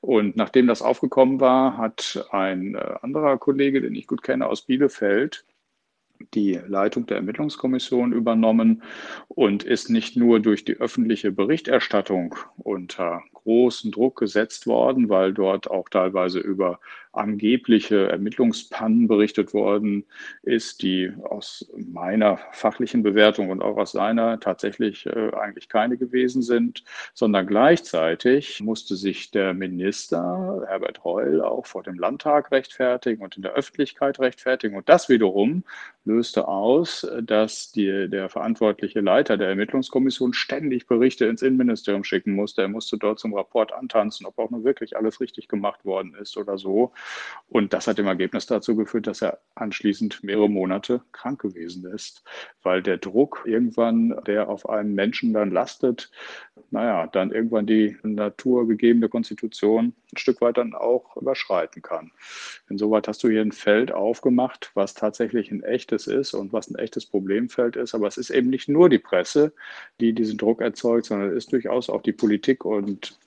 Und 0.01 0.37
nachdem 0.37 0.69
das 0.69 0.81
aufgekommen 0.81 1.41
war, 1.41 1.77
hat 1.77 2.25
ein 2.31 2.77
äh, 2.77 2.95
anderer 3.03 3.37
Kollege, 3.37 3.81
den 3.81 3.97
ich 3.97 4.07
gut 4.07 4.23
kenne 4.23 4.47
aus 4.47 4.63
Bielefeld, 4.63 5.45
die 6.35 6.61
Leitung 6.67 7.07
der 7.07 7.19
Ermittlungskommission 7.19 8.13
übernommen 8.13 8.83
und 9.29 9.63
ist 9.63 9.91
nicht 9.91 10.17
nur 10.17 10.41
durch 10.41 10.65
die 10.65 10.77
öffentliche 10.77 11.33
Berichterstattung 11.33 12.35
unter 12.59 13.23
großen 13.43 13.91
Druck 13.91 14.19
gesetzt 14.19 14.67
worden, 14.67 15.09
weil 15.09 15.33
dort 15.33 15.71
auch 15.71 15.89
teilweise 15.89 16.39
über 16.39 16.81
angebliche 17.13 18.09
Ermittlungspannen 18.09 19.09
berichtet 19.09 19.53
worden 19.53 20.05
ist, 20.43 20.83
die 20.83 21.13
aus 21.25 21.69
meiner 21.77 22.39
fachlichen 22.53 23.03
Bewertung 23.03 23.51
und 23.51 23.63
auch 23.63 23.77
aus 23.79 23.93
seiner 23.93 24.39
tatsächlich 24.39 25.07
äh, 25.07 25.31
eigentlich 25.35 25.69
keine 25.69 25.97
gewesen 25.97 26.43
sind, 26.43 26.85
sondern 27.13 27.47
gleichzeitig 27.47 28.61
musste 28.61 28.95
sich 28.95 29.33
der 29.33 29.55
Minister 29.55 30.65
Herbert 30.69 31.05
Reul 31.05 31.43
auch 31.43 31.67
vor 31.67 31.83
dem 31.83 31.99
Landtag 31.99 32.53
rechtfertigen 32.53 33.23
und 33.23 33.37
in 33.37 33.43
der 33.43 33.55
Öffentlichkeit 33.55 34.21
rechtfertigen. 34.21 34.77
Und 34.77 34.89
das 34.89 35.09
wiederum 35.09 35.65
löste 36.05 36.47
aus, 36.47 37.07
dass 37.23 37.73
die, 37.73 38.09
der 38.09 38.29
verantwortliche 38.29 39.01
Leiter 39.01 39.37
der 39.37 39.49
Ermittlungskommission 39.49 40.33
ständig 40.33 40.87
Berichte 40.87 41.27
ins 41.27 41.43
Innenministerium 41.43 42.05
schicken 42.05 42.33
musste. 42.33 42.63
Er 42.63 42.69
musste 42.69 42.97
dort 42.99 43.19
zum 43.19 43.30
Rapport 43.35 43.73
antanzen, 43.73 44.27
ob 44.27 44.39
auch 44.39 44.51
nur 44.51 44.65
wirklich 44.65 44.97
alles 44.97 45.21
richtig 45.21 45.49
gemacht 45.49 45.85
worden 45.85 46.15
ist 46.15 46.37
oder 46.37 46.59
so. 46.59 46.93
Und 47.49 47.73
das 47.73 47.87
hat 47.87 47.99
im 47.99 48.07
Ergebnis 48.07 48.47
dazu 48.47 48.77
geführt, 48.77 49.07
dass 49.07 49.23
er 49.23 49.39
anschließend 49.55 50.23
mehrere 50.23 50.49
Monate 50.49 51.03
krank 51.13 51.41
gewesen 51.41 51.85
ist, 51.87 52.23
weil 52.63 52.83
der 52.83 52.99
Druck 52.99 53.43
irgendwann, 53.47 54.21
der 54.27 54.49
auf 54.49 54.69
einen 54.69 54.95
Menschen 54.95 55.33
dann 55.33 55.51
lastet, 55.51 56.11
naja, 56.71 57.07
dann 57.09 57.33
irgendwann 57.33 57.67
die 57.67 57.97
naturgegebene 58.03 59.09
Konstitution 59.09 59.95
ein 60.13 60.17
Stück 60.17 60.41
weit 60.41 60.57
dann 60.57 60.75
auch 60.75 61.17
überschreiten 61.17 61.83
kann. 61.83 62.13
Insoweit 62.69 63.09
hast 63.09 63.23
du 63.23 63.29
hier 63.29 63.43
ein 63.43 63.53
Feld 63.53 63.93
aufgemacht, 63.93 64.71
was 64.75 64.95
tatsächlich 64.95 65.51
ein 65.51 65.63
echtes 65.63 66.07
ist 66.07 66.35
und 66.35 66.53
was 66.53 66.71
ein 66.71 66.77
echtes 66.77 67.07
Problemfeld 67.07 67.77
ist. 67.77 67.95
Aber 67.95 68.07
es 68.07 68.17
ist 68.17 68.31
eben 68.31 68.51
nicht 68.51 68.69
nur 68.69 68.89
die 68.89 68.99
Presse, 68.99 69.53
die 70.01 70.13
diesen 70.13 70.39
Druck 70.39 70.61
erzeugt, 70.61 71.07
sondern 71.07 71.31
es 71.31 71.45
ist 71.45 71.53
durchaus 71.53 71.91
auch 71.91 72.03
die 72.03 72.13
Politik 72.13 72.65
und 72.65 73.19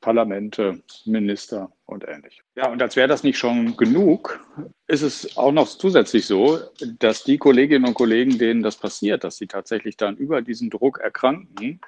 Parlamente, 0.00 0.82
Minister 1.04 1.72
und 1.86 2.06
ähnlich. 2.06 2.42
Ja, 2.54 2.70
und 2.70 2.82
als 2.82 2.96
wäre 2.96 3.08
das 3.08 3.24
nicht 3.24 3.38
schon 3.38 3.76
genug, 3.76 4.40
ist 4.86 5.02
es 5.02 5.36
auch 5.36 5.52
noch 5.52 5.68
zusätzlich 5.68 6.26
so, 6.26 6.58
dass 6.98 7.24
die 7.24 7.38
Kolleginnen 7.38 7.86
und 7.86 7.94
Kollegen, 7.94 8.38
denen 8.38 8.62
das 8.62 8.76
passiert, 8.76 9.24
dass 9.24 9.36
sie 9.36 9.46
tatsächlich 9.46 9.96
dann 9.96 10.16
über 10.16 10.42
diesen 10.42 10.70
Druck 10.70 10.98
erkranken, 10.98 11.80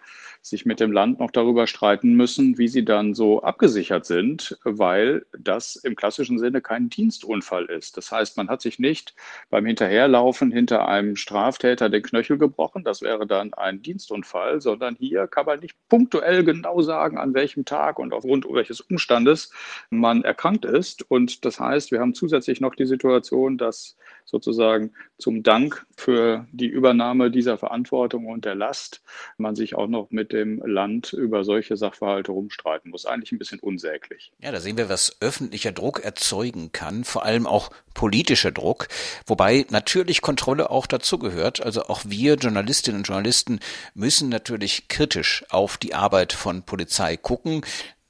sich 0.43 0.65
mit 0.65 0.81
dem 0.81 0.91
Land 0.91 1.21
noch 1.21 1.31
darüber 1.31 1.67
streiten 1.67 2.15
müssen, 2.15 2.57
wie 2.57 2.69
sie 2.69 2.85
dann 2.85 3.15
so 3.15 3.43
abgesichert 3.43 4.07
sind, 4.07 4.59
weil 4.65 5.27
das 5.39 5.77
im 5.77 5.97
klassischen 5.97 6.39
Sinne 6.39 6.63
kein 6.63 6.89
Dienstunfall 6.89 7.67
ist. 7.67 7.97
Das 7.97 8.11
heißt, 8.11 8.37
man 8.37 8.49
hat 8.49 8.63
sich 8.63 8.79
nicht 8.79 9.15
beim 9.51 9.67
Hinterherlaufen 9.67 10.51
hinter 10.51 10.89
einem 10.89 11.17
Straftäter 11.17 11.91
den 11.91 12.03
Knöchel 12.03 12.39
gebrochen, 12.39 12.85
das 12.85 13.03
wäre 13.03 13.27
dann 13.27 13.53
ein 13.53 13.83
Dienstunfall, 13.83 14.61
sondern 14.63 14.97
hier 14.97 15.27
kann 15.27 15.47
man 15.47 15.61
nicht 15.61 15.77
punktuell 15.89 16.43
genau 16.43 16.81
sagen, 16.81 17.19
an 17.19 17.35
welchem 17.35 17.67
Tag 17.67 17.99
und 18.01 18.13
aufgrund 18.13 18.47
welches 18.51 18.81
Umstandes 18.81 19.53
man 19.91 20.23
erkrankt 20.23 20.65
ist. 20.65 21.09
Und 21.11 21.45
das 21.45 21.61
heißt, 21.61 21.93
wir 21.93 22.01
haben 22.01 22.15
zusätzlich 22.15 22.61
noch 22.61 22.75
die 22.75 22.87
Situation, 22.87 23.59
dass 23.59 23.97
sozusagen 24.25 24.93
zum 25.19 25.43
Dank 25.43 25.87
für 25.97 26.47
die 26.53 26.67
Übernahme 26.67 27.31
dieser 27.31 27.59
Verantwortung 27.59 28.27
und 28.27 28.45
der 28.45 28.55
Last 28.55 29.03
man 29.39 29.55
sich 29.55 29.75
auch 29.75 29.87
noch 29.87 30.11
mit 30.11 30.33
dem 30.33 30.63
Land 30.65 31.13
über 31.13 31.45
solche 31.45 31.77
Sachverhalte 31.77 32.33
rumstreiten 32.33 32.91
muss. 32.91 33.07
Eigentlich 33.07 33.33
ein 33.33 33.39
bisschen 33.39 33.61
unsäglich. 33.61 34.33
Ja, 34.41 34.53
da 34.53 34.61
sehen 34.61 34.77
wir, 34.77 34.89
was 34.89 35.17
öffentlicher 35.21 35.73
Druck 35.73 36.05
erzeugen 36.05 36.73
kann, 36.73 37.05
vor 37.05 37.25
allem 37.25 37.47
auch 37.47 37.71
politischer 37.95 38.53
Druck, 38.53 38.89
wobei 39.27 39.67
natürlich 39.71 40.23
Kontrolle 40.23 40.71
auch 40.71 40.87
dazugehört. 40.87 41.63
Also 41.63 41.85
auch 41.85 42.03
wir 42.07 42.35
Journalistinnen 42.35 43.01
und 43.01 43.09
Journalisten 43.09 43.61
müssen 43.95 44.29
natürlich 44.29 44.89
kritisch 44.89 45.45
auf 45.51 45.77
die 45.77 45.95
Arbeit 45.95 46.33
von 46.33 46.63
Polizei 46.63 47.17
gucken, 47.17 47.63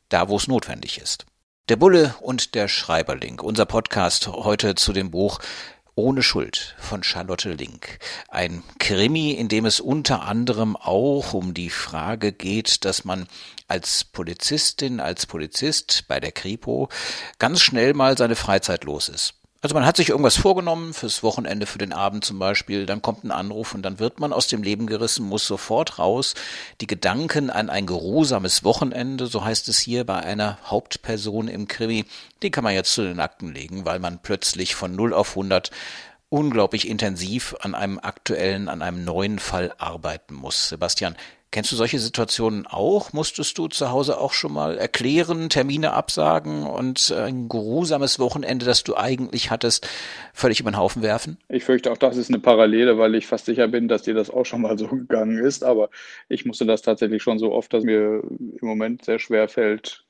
da 0.08 0.28
wo 0.28 0.36
es 0.36 0.48
notwendig 0.48 1.00
ist. 1.00 1.26
Der 1.68 1.76
Bulle 1.76 2.16
und 2.20 2.56
der 2.56 2.66
Schreiberling, 2.66 3.38
unser 3.38 3.64
Podcast 3.64 4.26
heute 4.26 4.74
zu 4.74 4.92
dem 4.92 5.12
Buch 5.12 5.38
ohne 6.00 6.22
Schuld 6.22 6.74
von 6.78 7.02
Charlotte 7.02 7.52
Link. 7.52 7.98
Ein 8.28 8.62
Krimi, 8.78 9.32
in 9.32 9.48
dem 9.48 9.66
es 9.66 9.80
unter 9.80 10.22
anderem 10.22 10.76
auch 10.76 11.34
um 11.34 11.54
die 11.54 11.70
Frage 11.70 12.32
geht, 12.32 12.84
dass 12.84 13.04
man 13.04 13.26
als 13.68 14.04
Polizistin, 14.04 15.00
als 15.00 15.26
Polizist 15.26 16.04
bei 16.08 16.18
der 16.20 16.32
Kripo 16.32 16.88
ganz 17.38 17.60
schnell 17.60 17.94
mal 17.94 18.18
seine 18.18 18.36
Freizeit 18.36 18.84
los 18.84 19.08
ist. 19.08 19.34
Also 19.62 19.74
man 19.74 19.84
hat 19.84 19.98
sich 19.98 20.08
irgendwas 20.08 20.38
vorgenommen, 20.38 20.94
fürs 20.94 21.22
Wochenende, 21.22 21.66
für 21.66 21.76
den 21.76 21.92
Abend 21.92 22.24
zum 22.24 22.38
Beispiel, 22.38 22.86
dann 22.86 23.02
kommt 23.02 23.24
ein 23.24 23.30
Anruf 23.30 23.74
und 23.74 23.82
dann 23.82 23.98
wird 23.98 24.18
man 24.18 24.32
aus 24.32 24.46
dem 24.46 24.62
Leben 24.62 24.86
gerissen, 24.86 25.26
muss 25.26 25.46
sofort 25.46 25.98
raus. 25.98 26.34
Die 26.80 26.86
Gedanken 26.86 27.50
an 27.50 27.68
ein 27.68 27.84
geruhsames 27.84 28.64
Wochenende, 28.64 29.26
so 29.26 29.44
heißt 29.44 29.68
es 29.68 29.78
hier 29.78 30.06
bei 30.06 30.18
einer 30.20 30.56
Hauptperson 30.64 31.48
im 31.48 31.68
Krimi, 31.68 32.06
die 32.42 32.50
kann 32.50 32.64
man 32.64 32.72
jetzt 32.72 32.94
zu 32.94 33.02
den 33.02 33.20
Akten 33.20 33.52
legen, 33.52 33.84
weil 33.84 33.98
man 33.98 34.22
plötzlich 34.22 34.74
von 34.74 34.96
0 34.96 35.12
auf 35.12 35.30
100 35.30 35.70
unglaublich 36.30 36.88
intensiv 36.88 37.54
an 37.60 37.74
einem 37.74 37.98
aktuellen, 37.98 38.70
an 38.70 38.80
einem 38.80 39.04
neuen 39.04 39.38
Fall 39.38 39.74
arbeiten 39.76 40.32
muss. 40.32 40.70
Sebastian, 40.70 41.16
Kennst 41.52 41.72
du 41.72 41.76
solche 41.76 41.98
Situationen 41.98 42.64
auch? 42.68 43.12
Musstest 43.12 43.58
du 43.58 43.66
zu 43.66 43.90
Hause 43.90 44.18
auch 44.18 44.32
schon 44.32 44.52
mal 44.52 44.78
erklären, 44.78 45.48
Termine 45.48 45.94
absagen 45.94 46.62
und 46.62 47.10
ein 47.10 47.48
geruhsames 47.48 48.20
Wochenende, 48.20 48.64
das 48.64 48.84
du 48.84 48.96
eigentlich 48.96 49.50
hattest, 49.50 49.88
völlig 50.32 50.60
über 50.60 50.70
den 50.70 50.76
Haufen 50.76 51.02
werfen? 51.02 51.38
Ich 51.48 51.64
fürchte, 51.64 51.90
auch 51.90 51.96
das 51.96 52.16
ist 52.16 52.28
eine 52.28 52.38
Parallele, 52.38 52.98
weil 52.98 53.16
ich 53.16 53.26
fast 53.26 53.46
sicher 53.46 53.66
bin, 53.66 53.88
dass 53.88 54.02
dir 54.02 54.14
das 54.14 54.30
auch 54.30 54.46
schon 54.46 54.60
mal 54.60 54.78
so 54.78 54.86
gegangen 54.86 55.38
ist. 55.38 55.64
Aber 55.64 55.90
ich 56.28 56.44
musste 56.44 56.66
das 56.66 56.82
tatsächlich 56.82 57.20
schon 57.20 57.40
so 57.40 57.50
oft, 57.50 57.74
dass 57.74 57.82
mir 57.82 58.22
im 58.28 58.68
Moment 58.68 59.04
sehr 59.04 59.18
schwer 59.18 59.48
fällt, 59.48 60.04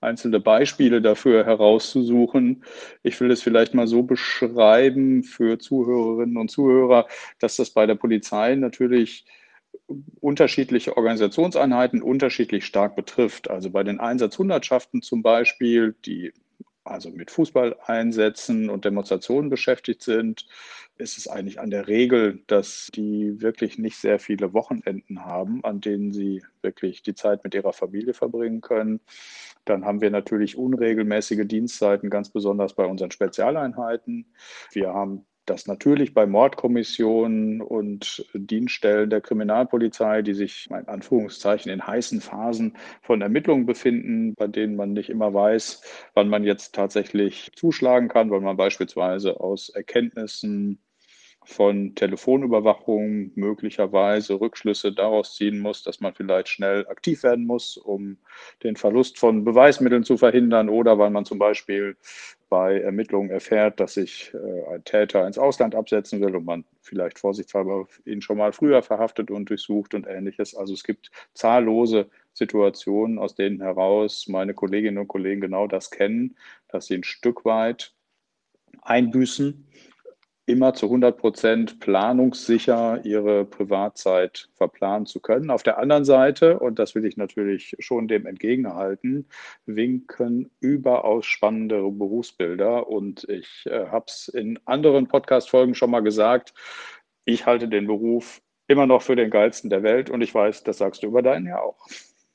einzelne 0.00 0.40
Beispiele 0.40 1.00
dafür 1.00 1.44
herauszusuchen. 1.46 2.64
Ich 3.04 3.20
will 3.20 3.30
es 3.30 3.42
vielleicht 3.42 3.74
mal 3.74 3.86
so 3.86 4.02
beschreiben 4.02 5.22
für 5.22 5.60
Zuhörerinnen 5.60 6.36
und 6.36 6.50
Zuhörer, 6.50 7.06
dass 7.38 7.54
das 7.54 7.70
bei 7.70 7.86
der 7.86 7.94
Polizei 7.94 8.56
natürlich 8.56 9.24
unterschiedliche 10.20 10.96
Organisationseinheiten 10.96 12.02
unterschiedlich 12.02 12.64
stark 12.64 12.96
betrifft. 12.96 13.50
Also 13.50 13.70
bei 13.70 13.82
den 13.82 14.00
Einsatzhundertschaften 14.00 15.02
zum 15.02 15.22
Beispiel, 15.22 15.94
die 16.04 16.32
also 16.84 17.10
mit 17.10 17.30
Fußballeinsätzen 17.30 18.70
und 18.70 18.84
Demonstrationen 18.84 19.50
beschäftigt 19.50 20.02
sind, 20.02 20.46
ist 20.96 21.18
es 21.18 21.28
eigentlich 21.28 21.60
an 21.60 21.70
der 21.70 21.88
Regel, 21.88 22.42
dass 22.46 22.90
die 22.94 23.40
wirklich 23.40 23.78
nicht 23.78 23.96
sehr 23.96 24.18
viele 24.18 24.52
Wochenenden 24.52 25.24
haben, 25.24 25.64
an 25.64 25.80
denen 25.80 26.12
sie 26.12 26.42
wirklich 26.62 27.02
die 27.02 27.14
Zeit 27.14 27.44
mit 27.44 27.54
ihrer 27.54 27.72
Familie 27.72 28.14
verbringen 28.14 28.60
können. 28.60 29.00
Dann 29.64 29.84
haben 29.84 30.00
wir 30.00 30.10
natürlich 30.10 30.56
unregelmäßige 30.56 31.46
Dienstzeiten, 31.46 32.10
ganz 32.10 32.30
besonders 32.30 32.74
bei 32.74 32.86
unseren 32.86 33.10
Spezialeinheiten. 33.10 34.26
Wir 34.72 34.92
haben 34.92 35.26
dass 35.46 35.66
natürlich 35.66 36.14
bei 36.14 36.26
Mordkommissionen 36.26 37.60
und 37.60 38.26
Dienststellen 38.34 39.10
der 39.10 39.20
Kriminalpolizei, 39.20 40.22
die 40.22 40.34
sich 40.34 40.68
in 40.70 40.88
Anführungszeichen 40.88 41.72
in 41.72 41.86
heißen 41.86 42.20
Phasen 42.20 42.76
von 43.02 43.20
Ermittlungen 43.20 43.66
befinden, 43.66 44.34
bei 44.34 44.46
denen 44.46 44.76
man 44.76 44.92
nicht 44.92 45.10
immer 45.10 45.32
weiß, 45.34 45.82
wann 46.14 46.28
man 46.28 46.44
jetzt 46.44 46.74
tatsächlich 46.74 47.50
zuschlagen 47.56 48.08
kann, 48.08 48.30
weil 48.30 48.40
man 48.40 48.56
beispielsweise 48.56 49.40
aus 49.40 49.68
Erkenntnissen 49.70 50.80
von 51.44 51.94
Telefonüberwachung 51.94 53.32
möglicherweise 53.34 54.40
Rückschlüsse 54.40 54.92
daraus 54.92 55.36
ziehen 55.36 55.58
muss, 55.58 55.82
dass 55.82 56.00
man 56.00 56.14
vielleicht 56.14 56.48
schnell 56.48 56.86
aktiv 56.88 57.22
werden 57.22 57.46
muss, 57.46 57.76
um 57.76 58.18
den 58.62 58.76
Verlust 58.76 59.18
von 59.18 59.44
Beweismitteln 59.44 60.04
zu 60.04 60.18
verhindern 60.18 60.68
oder 60.68 60.98
weil 60.98 61.10
man 61.10 61.24
zum 61.24 61.38
Beispiel 61.38 61.96
bei 62.50 62.80
Ermittlungen 62.80 63.30
erfährt, 63.30 63.80
dass 63.80 63.94
sich 63.94 64.32
äh, 64.34 64.74
ein 64.74 64.84
Täter 64.84 65.26
ins 65.26 65.38
Ausland 65.38 65.74
absetzen 65.74 66.20
will 66.20 66.36
und 66.36 66.44
man 66.44 66.64
vielleicht 66.82 67.18
vorsichtshalber 67.18 67.86
ihn 68.04 68.20
schon 68.20 68.38
mal 68.38 68.52
früher 68.52 68.82
verhaftet 68.82 69.30
und 69.30 69.48
durchsucht 69.48 69.94
und 69.94 70.06
ähnliches. 70.06 70.54
Also 70.54 70.74
es 70.74 70.84
gibt 70.84 71.10
zahllose 71.32 72.10
Situationen, 72.34 73.18
aus 73.18 73.34
denen 73.34 73.62
heraus 73.62 74.26
meine 74.28 74.52
Kolleginnen 74.52 74.98
und 74.98 75.08
Kollegen 75.08 75.40
genau 75.40 75.66
das 75.66 75.90
kennen, 75.90 76.36
dass 76.68 76.86
sie 76.86 76.94
ein 76.94 77.04
Stück 77.04 77.44
weit 77.44 77.94
einbüßen 78.82 79.66
immer 80.50 80.74
zu 80.74 80.86
100 80.86 81.16
Prozent 81.16 81.80
planungssicher 81.80 83.04
ihre 83.04 83.44
Privatzeit 83.44 84.48
verplanen 84.54 85.06
zu 85.06 85.20
können. 85.20 85.50
Auf 85.50 85.62
der 85.62 85.78
anderen 85.78 86.04
Seite, 86.04 86.58
und 86.58 86.78
das 86.78 86.94
will 86.94 87.04
ich 87.04 87.16
natürlich 87.16 87.76
schon 87.78 88.08
dem 88.08 88.26
entgegenhalten, 88.26 89.28
winken 89.66 90.50
überaus 90.60 91.26
spannende 91.26 91.80
Berufsbilder. 91.90 92.88
Und 92.88 93.28
ich 93.28 93.64
äh, 93.66 93.86
habe 93.86 94.06
es 94.08 94.28
in 94.28 94.58
anderen 94.64 95.06
Podcast-Folgen 95.06 95.74
schon 95.74 95.90
mal 95.90 96.00
gesagt, 96.00 96.54
ich 97.24 97.46
halte 97.46 97.68
den 97.68 97.86
Beruf 97.86 98.42
immer 98.66 98.86
noch 98.86 99.02
für 99.02 99.16
den 99.16 99.30
geilsten 99.30 99.70
der 99.70 99.82
Welt 99.82 100.10
und 100.10 100.22
ich 100.22 100.34
weiß, 100.34 100.64
das 100.64 100.78
sagst 100.78 101.02
du 101.02 101.08
über 101.08 101.22
deinen 101.22 101.46
ja 101.46 101.60
auch. 101.60 101.86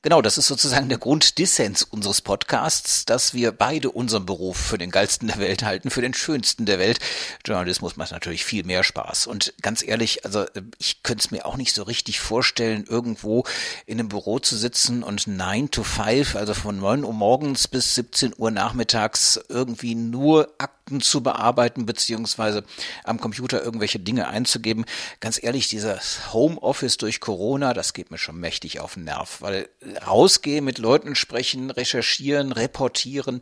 Genau, 0.06 0.22
das 0.22 0.38
ist 0.38 0.46
sozusagen 0.46 0.88
der 0.88 0.98
Grunddissens 0.98 1.82
unseres 1.82 2.20
Podcasts, 2.20 3.06
dass 3.06 3.34
wir 3.34 3.50
beide 3.50 3.90
unseren 3.90 4.24
Beruf 4.24 4.56
für 4.56 4.78
den 4.78 4.92
geilsten 4.92 5.26
der 5.26 5.38
Welt 5.38 5.64
halten, 5.64 5.90
für 5.90 6.00
den 6.00 6.14
schönsten 6.14 6.64
der 6.64 6.78
Welt. 6.78 7.00
Journalismus 7.44 7.96
macht 7.96 8.12
natürlich 8.12 8.44
viel 8.44 8.62
mehr 8.62 8.84
Spaß. 8.84 9.26
Und 9.26 9.52
ganz 9.62 9.82
ehrlich, 9.82 10.24
also 10.24 10.44
ich 10.78 11.02
könnte 11.02 11.24
es 11.24 11.32
mir 11.32 11.44
auch 11.44 11.56
nicht 11.56 11.74
so 11.74 11.82
richtig 11.82 12.20
vorstellen, 12.20 12.84
irgendwo 12.88 13.42
in 13.84 13.98
einem 13.98 14.08
Büro 14.08 14.38
zu 14.38 14.56
sitzen 14.56 15.02
und 15.02 15.26
9 15.26 15.72
to 15.72 15.82
5, 15.82 16.36
also 16.36 16.54
von 16.54 16.78
9 16.78 17.02
Uhr 17.02 17.12
morgens 17.12 17.66
bis 17.66 17.96
17 17.96 18.32
Uhr 18.38 18.52
nachmittags 18.52 19.40
irgendwie 19.48 19.96
nur 19.96 20.54
Akten 20.86 21.00
zu 21.00 21.20
bearbeiten, 21.20 21.84
beziehungsweise 21.84 22.62
am 23.02 23.18
Computer 23.20 23.60
irgendwelche 23.60 23.98
Dinge 23.98 24.28
einzugeben. 24.28 24.84
Ganz 25.18 25.42
ehrlich, 25.42 25.66
dieses 25.66 26.32
Homeoffice 26.32 26.96
durch 26.96 27.18
Corona, 27.18 27.74
das 27.74 27.92
geht 27.92 28.12
mir 28.12 28.18
schon 28.18 28.38
mächtig 28.38 28.78
auf 28.78 28.94
den 28.94 29.02
Nerv, 29.02 29.42
weil 29.42 29.68
rausgehen, 30.06 30.64
mit 30.64 30.78
Leuten 30.78 31.16
sprechen, 31.16 31.70
recherchieren, 31.70 32.52
reportieren, 32.52 33.40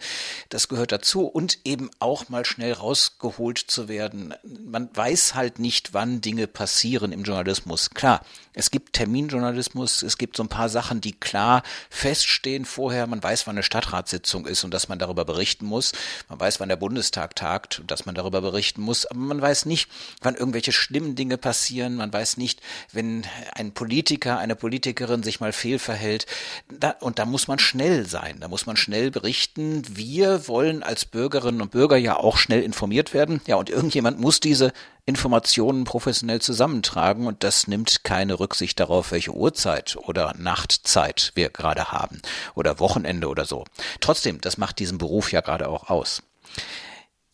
das 0.49 0.69
gehört 0.69 0.91
dazu 0.91 1.27
und 1.27 1.59
eben 1.65 1.91
auch 1.99 2.31
mal 2.31 2.47
schnell 2.47 2.73
rausgeholt 2.73 3.59
zu 3.59 3.89
werden. 3.89 4.33
Man 4.43 4.89
weiß 4.95 5.35
halt 5.35 5.59
nicht, 5.59 5.93
wann 5.93 6.23
Dinge 6.23 6.47
passieren 6.47 7.13
im 7.13 7.25
Journalismus. 7.25 7.91
Klar, 7.91 8.23
es 8.55 8.71
gibt 8.71 8.95
Terminjournalismus, 8.95 10.03
es 10.03 10.17
gibt 10.17 10.37
so 10.37 10.45
ein 10.45 10.49
paar 10.49 10.71
Sachen, 10.71 11.03
die 11.03 11.13
klar 11.13 11.63
feststehen 11.91 12.65
vorher. 12.65 13.07
Man 13.07 13.23
weiß, 13.23 13.47
wann 13.47 13.57
eine 13.57 13.63
Stadtratssitzung 13.63 14.47
ist 14.47 14.65
und 14.65 14.73
dass 14.73 14.89
man 14.89 14.99
darüber 14.99 15.27
berichten 15.27 15.67
muss. 15.67 15.93
Man 16.31 16.41
weiß, 16.41 16.59
wann 16.61 16.71
der 16.71 16.77
Bundestag 16.77 17.34
tagt 17.35 17.83
dass 17.87 18.07
man 18.07 18.15
darüber 18.15 18.41
berichten 18.41 18.83
muss. 18.83 19.07
Aber 19.07 19.21
man 19.21 19.41
weiß 19.41 19.67
nicht, 19.67 19.89
wann 20.21 20.35
irgendwelche 20.35 20.73
schlimmen 20.73 21.15
Dinge 21.15 21.39
passieren. 21.39 21.97
Man 21.97 22.13
weiß 22.13 22.37
nicht, 22.37 22.61
wenn 22.93 23.25
ein 23.55 23.73
Politiker, 23.73 24.39
eine 24.39 24.57
Politikerin 24.57 25.23
sich 25.23 25.41
mal 25.41 25.53
fehlverhält, 25.53 26.27
da, 26.69 26.91
und 27.01 27.19
da 27.19 27.25
muss 27.25 27.49
man 27.49 27.59
schnell 27.59 28.07
sein, 28.07 28.39
da 28.41 28.49
muss 28.49 28.67
man 28.67 28.77
schnell 28.77 29.11
berichten. 29.11 29.83
Wir 29.89 30.49
wollen 30.49 30.83
als 30.83 31.05
Bürgerinnen 31.05 31.63
und 31.63 31.71
Bürger 31.71 31.97
ja 31.97 32.17
auch 32.17 32.37
schnell 32.37 32.63
informiert 32.63 33.15
werden. 33.15 33.41
Ja, 33.47 33.57
und 33.57 33.71
irgendjemand 33.71 34.21
muss 34.21 34.41
diese 34.41 34.73
Informationen 35.07 35.85
professionell 35.85 36.41
zusammentragen 36.41 37.27
und 37.27 37.45
das 37.45 37.67
nimmt 37.67 38.05
keine 38.05 38.41
Rücksicht 38.41 38.81
darauf, 38.81 39.13
welche 39.13 39.33
Uhrzeit 39.33 39.97
oder 39.97 40.35
Nachtzeit 40.39 41.33
wir 41.35 41.51
gerade 41.51 41.93
haben 41.93 42.23
oder 42.55 42.81
Wochenende 42.81 43.29
oder 43.29 43.45
so. 43.45 43.65
Trotzdem, 44.01 44.41
das 44.41 44.57
macht 44.57 44.79
diesen 44.79 44.97
Beruf 44.97 45.31
ja 45.31 45.43
gerade 45.43 45.69
auch 45.69 45.91
aus. 45.91 46.23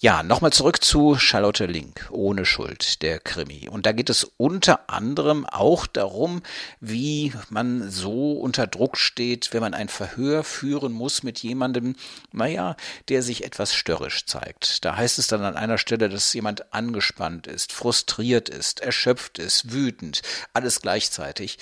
Ja, 0.02 0.22
nochmal 0.22 0.50
zurück 0.50 0.82
zu 0.82 1.16
Charlotte 1.18 1.66
Link, 1.66 2.08
ohne 2.10 2.46
Schuld, 2.46 3.02
der 3.02 3.20
Krimi. 3.20 3.68
Und 3.68 3.84
da 3.84 3.92
geht 3.92 4.08
es 4.08 4.24
unter 4.38 4.88
anderem 4.88 5.44
auch 5.44 5.86
darum, 5.86 6.40
wie 6.80 7.34
man 7.50 7.90
so 7.90 8.32
unter 8.32 8.66
Druck 8.66 8.96
steht, 8.96 9.52
wenn 9.52 9.60
man 9.60 9.74
ein 9.74 9.90
Verhör 9.90 10.42
führen 10.42 10.92
muss 10.92 11.22
mit 11.22 11.40
jemandem, 11.40 11.96
naja, 12.32 12.76
der 13.10 13.22
sich 13.22 13.44
etwas 13.44 13.74
störrisch 13.74 14.24
zeigt. 14.24 14.86
Da 14.86 14.96
heißt 14.96 15.18
es 15.18 15.26
dann 15.26 15.42
an 15.42 15.58
einer 15.58 15.76
Stelle, 15.76 16.08
dass 16.08 16.32
jemand 16.32 16.72
angespannt 16.72 17.46
ist, 17.46 17.70
frustriert 17.70 18.48
ist, 18.48 18.80
erschöpft 18.80 19.38
ist, 19.38 19.70
wütend, 19.70 20.22
alles 20.54 20.80
gleichzeitig 20.80 21.58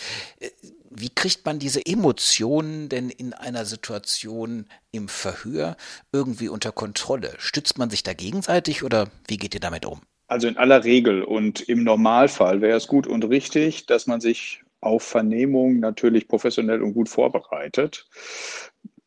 wie 1.01 1.11
kriegt 1.11 1.45
man 1.45 1.59
diese 1.59 1.85
Emotionen 1.85 2.89
denn 2.89 3.11
in 3.11 3.33
einer 3.33 3.65
Situation 3.65 4.67
im 4.91 5.09
Verhör 5.09 5.77
irgendwie 6.13 6.49
unter 6.49 6.73
Kontrolle? 6.73 7.35
Stützt 7.39 7.79
man 7.79 7.91
sich 7.91 8.03
da 8.03 8.15
gegenseitig 8.15 8.83
oder 8.83 9.09
wie 9.27 9.37
geht 9.37 9.55
ihr 9.55 9.61
damit 9.61 9.87
um? 9.87 10.01
Also 10.27 10.47
in 10.47 10.57
aller 10.57 10.85
Regel 10.85 11.23
und 11.23 11.61
im 11.61 11.85
Normalfall 11.85 12.61
wäre 12.61 12.77
es 12.77 12.87
gut 12.87 13.07
und 13.07 13.25
richtig, 13.25 13.87
dass 13.87 14.07
man 14.07 14.21
sich 14.21 14.63
auf 14.81 15.03
Vernehmung 15.03 15.81
natürlich 15.81 16.29
professionell 16.29 16.83
und 16.83 16.95
gut 16.95 17.09
vorbereitet. 17.09 18.07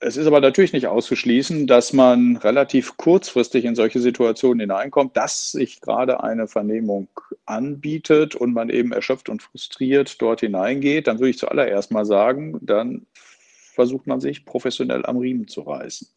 Es 0.04 0.18
ist 0.18 0.26
aber 0.26 0.42
natürlich 0.42 0.74
nicht 0.74 0.88
auszuschließen, 0.88 1.68
dass 1.68 1.94
man 1.94 2.38
relativ 2.38 2.98
kurzfristig 2.98 3.66
in 3.66 3.76
solche 3.76 4.00
Situationen 4.00 4.62
hineinkommt, 4.62 5.16
dass 5.16 5.52
sich 5.52 5.80
gerade 5.80 6.24
eine 6.24 6.48
Vernehmung 6.48 7.08
anbietet 7.46 8.34
und 8.34 8.52
man 8.52 8.72
eben 8.72 8.94
erschöpft 8.94 9.30
und 9.30 9.44
frustriert 9.44 10.20
dort 10.20 10.40
hineingeht. 10.40 11.06
Dann 11.06 11.20
würde 11.20 11.30
ich 11.30 11.38
zuallererst 11.38 11.92
mal 11.92 12.06
sagen, 12.06 12.58
dann 12.64 13.06
versucht 13.14 14.08
man 14.08 14.20
sich 14.20 14.44
professionell 14.44 15.06
am 15.06 15.18
Riemen 15.18 15.48
zu 15.48 15.62
reißen. 15.62 16.08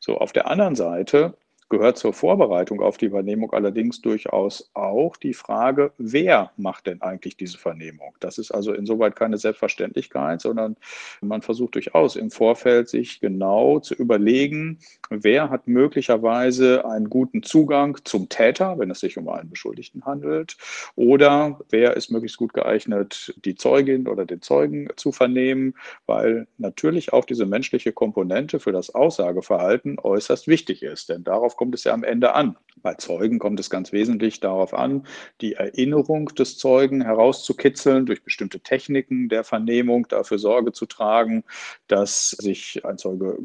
So, 0.00 0.16
auf 0.16 0.32
der 0.32 0.50
anderen 0.50 0.74
Seite 0.74 1.36
gehört 1.68 1.98
zur 1.98 2.12
Vorbereitung 2.12 2.80
auf 2.80 2.96
die 2.96 3.10
Vernehmung 3.10 3.52
allerdings 3.52 4.00
durchaus 4.00 4.70
auch 4.74 5.16
die 5.16 5.34
Frage, 5.34 5.92
wer 5.98 6.50
macht 6.56 6.86
denn 6.86 7.02
eigentlich 7.02 7.36
diese 7.36 7.58
Vernehmung? 7.58 8.14
Das 8.20 8.38
ist 8.38 8.50
also 8.50 8.72
insoweit 8.72 9.16
keine 9.16 9.38
Selbstverständlichkeit, 9.38 10.40
sondern 10.40 10.76
man 11.20 11.42
versucht 11.42 11.74
durchaus 11.74 12.16
im 12.16 12.30
Vorfeld 12.30 12.88
sich 12.88 13.20
genau 13.20 13.80
zu 13.80 13.94
überlegen, 13.94 14.78
wer 15.10 15.50
hat 15.50 15.68
möglicherweise 15.68 16.84
einen 16.86 17.10
guten 17.10 17.42
Zugang 17.42 17.98
zum 18.04 18.28
Täter, 18.28 18.78
wenn 18.78 18.90
es 18.90 19.00
sich 19.00 19.18
um 19.18 19.28
einen 19.28 19.50
Beschuldigten 19.50 20.04
handelt, 20.06 20.56
oder 20.96 21.60
wer 21.68 21.96
ist 21.96 22.10
möglichst 22.10 22.38
gut 22.38 22.54
geeignet, 22.54 23.34
die 23.44 23.54
Zeugin 23.54 24.08
oder 24.08 24.24
den 24.24 24.40
Zeugen 24.40 24.88
zu 24.96 25.12
vernehmen, 25.12 25.74
weil 26.06 26.46
natürlich 26.56 27.12
auch 27.12 27.24
diese 27.26 27.44
menschliche 27.44 27.92
Komponente 27.92 28.58
für 28.58 28.72
das 28.72 28.94
Aussageverhalten 28.94 29.98
äußerst 29.98 30.48
wichtig 30.48 30.82
ist, 30.82 31.08
denn 31.10 31.24
darauf 31.24 31.57
kommt 31.58 31.74
es 31.74 31.84
ja 31.84 31.92
am 31.92 32.04
Ende 32.04 32.34
an. 32.34 32.56
Bei 32.82 32.94
Zeugen 32.94 33.40
kommt 33.40 33.58
es 33.58 33.68
ganz 33.68 33.92
wesentlich 33.92 34.38
darauf 34.38 34.72
an, 34.72 35.04
die 35.40 35.54
Erinnerung 35.54 36.26
des 36.28 36.56
Zeugen 36.56 37.02
herauszukitzeln 37.02 38.06
durch 38.06 38.22
bestimmte 38.22 38.60
Techniken 38.60 39.28
der 39.28 39.42
Vernehmung, 39.42 40.06
dafür 40.08 40.38
Sorge 40.38 40.72
zu 40.72 40.86
tragen, 40.86 41.42
dass 41.88 42.30
sich 42.30 42.84
ein 42.84 42.96
Zeuge 42.96 43.38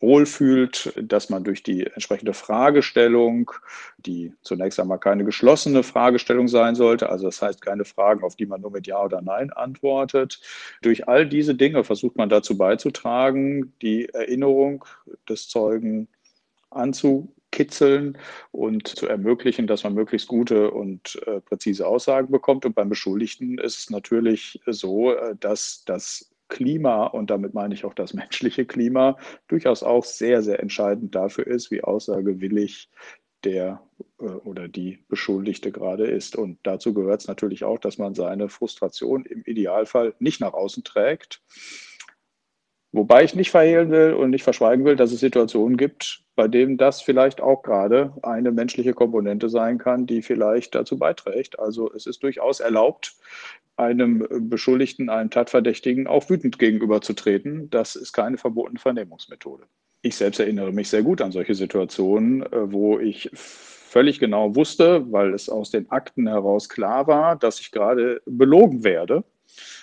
wohlfühlt, 0.00 0.94
dass 0.96 1.28
man 1.28 1.44
durch 1.44 1.62
die 1.62 1.86
entsprechende 1.86 2.32
Fragestellung, 2.32 3.50
die 3.98 4.32
zunächst 4.40 4.80
einmal 4.80 4.98
keine 4.98 5.24
geschlossene 5.24 5.82
Fragestellung 5.82 6.48
sein 6.48 6.74
sollte, 6.74 7.10
also 7.10 7.26
das 7.26 7.42
heißt 7.42 7.60
keine 7.60 7.84
Fragen, 7.84 8.24
auf 8.24 8.36
die 8.36 8.46
man 8.46 8.62
nur 8.62 8.70
mit 8.70 8.86
Ja 8.86 9.02
oder 9.02 9.20
Nein 9.20 9.52
antwortet, 9.52 10.40
durch 10.80 11.06
all 11.08 11.28
diese 11.28 11.54
Dinge 11.54 11.84
versucht 11.84 12.16
man 12.16 12.30
dazu 12.30 12.56
beizutragen, 12.56 13.74
die 13.82 14.08
Erinnerung 14.08 14.86
des 15.28 15.48
Zeugen 15.48 16.08
anzu 16.70 17.34
kitzeln 17.52 18.18
und 18.50 18.88
zu 18.88 19.06
ermöglichen, 19.06 19.68
dass 19.68 19.84
man 19.84 19.94
möglichst 19.94 20.26
gute 20.26 20.72
und 20.72 21.20
äh, 21.26 21.40
präzise 21.40 21.86
Aussagen 21.86 22.32
bekommt. 22.32 22.66
Und 22.66 22.74
beim 22.74 22.88
Beschuldigten 22.88 23.58
ist 23.58 23.78
es 23.78 23.90
natürlich 23.90 24.60
so, 24.66 25.12
äh, 25.12 25.36
dass 25.38 25.84
das 25.84 26.32
Klima, 26.48 27.06
und 27.06 27.30
damit 27.30 27.54
meine 27.54 27.74
ich 27.74 27.84
auch 27.84 27.94
das 27.94 28.14
menschliche 28.14 28.66
Klima, 28.66 29.16
durchaus 29.48 29.82
auch 29.82 30.04
sehr, 30.04 30.42
sehr 30.42 30.60
entscheidend 30.60 31.14
dafür 31.14 31.46
ist, 31.46 31.70
wie 31.70 31.84
aussagewillig 31.84 32.90
der 33.44 33.82
äh, 34.20 34.24
oder 34.24 34.68
die 34.68 35.04
Beschuldigte 35.08 35.72
gerade 35.72 36.06
ist. 36.06 36.36
Und 36.36 36.58
dazu 36.62 36.94
gehört 36.94 37.22
es 37.22 37.28
natürlich 37.28 37.64
auch, 37.64 37.78
dass 37.78 37.98
man 37.98 38.14
seine 38.14 38.48
Frustration 38.48 39.24
im 39.24 39.42
Idealfall 39.44 40.14
nicht 40.18 40.40
nach 40.40 40.54
außen 40.54 40.84
trägt. 40.84 41.42
Wobei 42.92 43.24
ich 43.24 43.34
nicht 43.34 43.50
verhehlen 43.50 43.90
will 43.90 44.12
und 44.12 44.30
nicht 44.30 44.42
verschweigen 44.44 44.84
will, 44.84 44.96
dass 44.96 45.12
es 45.12 45.20
Situationen 45.20 45.78
gibt, 45.78 46.22
bei 46.36 46.46
dem 46.46 46.76
das 46.76 47.00
vielleicht 47.00 47.40
auch 47.40 47.62
gerade 47.62 48.12
eine 48.22 48.52
menschliche 48.52 48.92
Komponente 48.92 49.48
sein 49.48 49.78
kann, 49.78 50.06
die 50.06 50.20
vielleicht 50.20 50.74
dazu 50.74 50.98
beiträgt. 50.98 51.58
Also 51.58 51.90
es 51.92 52.06
ist 52.06 52.22
durchaus 52.22 52.60
erlaubt, 52.60 53.14
einem 53.76 54.26
Beschuldigten, 54.50 55.08
einem 55.08 55.30
Tatverdächtigen 55.30 56.06
auch 56.06 56.28
wütend 56.28 56.58
gegenüberzutreten. 56.58 57.70
Das 57.70 57.96
ist 57.96 58.12
keine 58.12 58.36
verbotene 58.36 58.78
Vernehmungsmethode. 58.78 59.64
Ich 60.02 60.16
selbst 60.16 60.40
erinnere 60.40 60.72
mich 60.72 60.90
sehr 60.90 61.02
gut 61.02 61.22
an 61.22 61.32
solche 61.32 61.54
Situationen, 61.54 62.42
äh, 62.42 62.72
wo 62.72 62.98
ich 62.98 63.30
völlig 63.32 64.18
genau 64.18 64.54
wusste, 64.54 65.10
weil 65.12 65.32
es 65.32 65.48
aus 65.48 65.70
den 65.70 65.90
Akten 65.90 66.26
heraus 66.26 66.68
klar 66.68 67.06
war, 67.06 67.36
dass 67.36 67.60
ich 67.60 67.70
gerade 67.70 68.20
belogen 68.26 68.84
werde. 68.84 69.24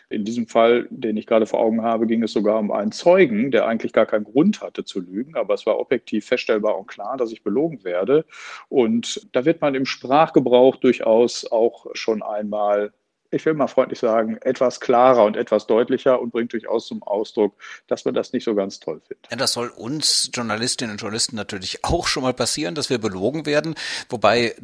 In 0.10 0.26
diesem 0.26 0.48
Fall, 0.48 0.88
den 0.90 1.18
ich 1.18 1.28
gerade 1.28 1.46
vor 1.46 1.60
Augen 1.60 1.84
habe, 1.84 2.08
ging 2.08 2.24
es 2.24 2.34
sogar 2.34 2.60
um 2.60 2.72
einen 2.72 2.92
Zeugen, 2.92 3.52
der 3.52 3.68
eigentlich 3.68 3.94
gar 3.94 4.06
keinen 4.06 4.24
Grund 4.24 4.62
hatte 4.62 4.84
zu 4.84 5.00
lügen, 5.00 5.36
aber 5.36 5.54
es 5.54 5.66
war 5.66 5.80
objektiv 5.80 6.26
feststellbar 6.26 6.78
und 6.78 6.88
klar, 6.88 7.18
dass 7.18 7.32
ich 7.32 7.44
belogen 7.44 7.84
werde. 7.84 8.26
Und 8.70 9.28
da 9.34 9.46
wird 9.46 9.62
man 9.62 9.76
im 9.76 9.86
Sprachgebrauch 9.86 10.78
durchaus 10.78 11.50
auch 11.52 11.88
schon 11.94 12.24
einmal 12.24 12.94
ich 13.32 13.46
will 13.46 13.54
mal 13.54 13.68
freundlich 13.68 14.00
sagen, 14.00 14.38
etwas 14.42 14.80
klarer 14.80 15.24
und 15.24 15.38
etwas 15.38 15.68
deutlicher 15.68 16.20
und 16.20 16.32
bringt 16.32 16.54
durchaus 16.54 16.88
zum 16.88 17.04
Ausdruck, 17.04 17.54
dass 17.88 18.06
man 18.06 18.14
das 18.14 18.34
nicht 18.34 18.44
so 18.44 18.56
ganz 18.56 18.80
toll 18.80 19.02
findet. 19.08 19.28
Ja, 19.30 19.38
das 19.38 19.54
soll 19.54 19.70
uns 19.70 20.32
Journalistinnen 20.34 20.94
und 20.94 21.02
Journalisten 21.02 21.36
natürlich 21.36 21.84
auch 21.84 22.08
schon 22.08 22.24
mal 22.24 22.34
passieren, 22.34 22.76
dass 22.76 22.90
wir 22.90 22.98
belogen 22.98 23.46
werden. 23.46 23.76
Wobei 24.10 24.56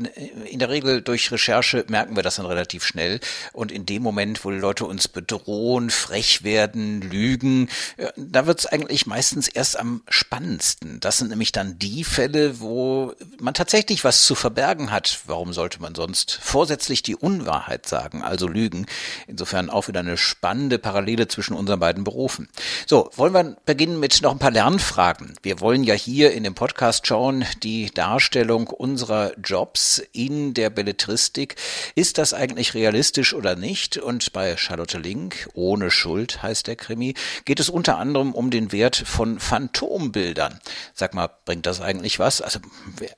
in 0.46 0.60
der 0.60 0.70
Regel 0.70 1.02
durch 1.02 1.32
Recherche 1.32 1.86
merken 1.90 2.16
wir 2.16 2.24
das 2.24 2.38
dann 2.38 2.46
relativ 2.46 2.84
schnell. 2.84 3.20
Und 3.54 3.72
in 3.72 3.86
dem 3.86 4.02
Moment, 4.02 4.44
wo 4.44 4.52
die 4.52 4.58
Leute 4.58 4.86
uns 4.86 5.08
bedrohen, 5.08 5.90
frech 5.90 6.44
werden, 6.44 7.02
lügen, 7.02 7.70
da 8.16 8.48
wird 8.48 8.60
es 8.60 8.66
eigentlich 8.66 9.06
meistens 9.06 9.48
erst 9.48 9.80
am 9.80 10.02
spannendsten. 10.10 11.00
Das 11.00 11.20
sind 11.20 11.30
nämlich 11.30 11.52
dann 11.52 11.78
die 11.78 12.04
Fälle, 12.04 12.60
wo 12.60 13.14
man 13.40 13.54
tatsächlich 13.54 14.04
was 14.04 14.26
zu 14.26 14.34
verbergen 14.34 14.92
hat. 14.92 15.22
Warum 15.28 15.54
sollte 15.54 15.82
man 15.82 15.94
sonst 15.94 16.40
vorsätzlich 16.42 17.04
die 17.04 17.16
Unwahrheit 17.16 17.88
sagen? 17.88 18.24
Also 18.24 18.48
Lügen. 18.56 18.88
Insofern 19.28 19.70
auch 19.70 19.88
wieder 19.88 20.00
eine 20.00 20.18
spannende 20.18 20.80
Parallele 20.80 21.28
zwischen 21.28 21.56
unseren 21.56 21.80
beiden 21.80 22.04
Berufen. 22.04 22.50
So, 22.88 23.12
wollen 23.16 23.34
wir 23.34 23.58
beginnen 23.66 24.00
mit 24.00 24.22
noch 24.22 24.32
ein 24.32 24.40
paar 24.40 24.52
Lernfragen. 24.52 25.34
Wir 25.44 25.60
wollen 25.60 25.84
ja 25.84 25.94
hier 25.94 26.32
in 26.32 26.44
dem 26.44 26.56
Podcast 26.56 27.06
schauen, 27.06 27.46
die 27.62 27.92
Darstellung 27.94 28.68
unserer 28.68 29.34
Jobs 29.44 30.02
in 30.14 30.54
der 30.54 30.70
Belletristik. 30.70 31.56
Ist 31.96 32.18
das 32.18 32.34
eigentlich 32.34 32.74
realistisch 32.74 33.34
oder 33.34 33.56
nicht? 33.56 33.98
Und 33.98 34.34
bei 34.34 34.58
Charlotte 34.58 34.98
Link, 34.98 35.50
ohne 35.54 35.92
Schuld 35.92 36.42
heißt 36.42 36.68
der 36.68 36.76
Krimi, 36.76 37.14
geht 37.44 37.60
es 37.60 37.70
unter 37.70 37.98
anderem 37.98 38.34
um 38.34 38.50
den 38.50 38.72
Wert 38.72 38.96
von 38.96 39.40
Phantombildern. 39.40 40.60
Sag 40.94 41.14
mal, 41.14 41.30
bringt 41.46 41.66
das 41.66 41.82
eigentlich 41.82 42.20
was? 42.20 42.42
Also, 42.42 42.60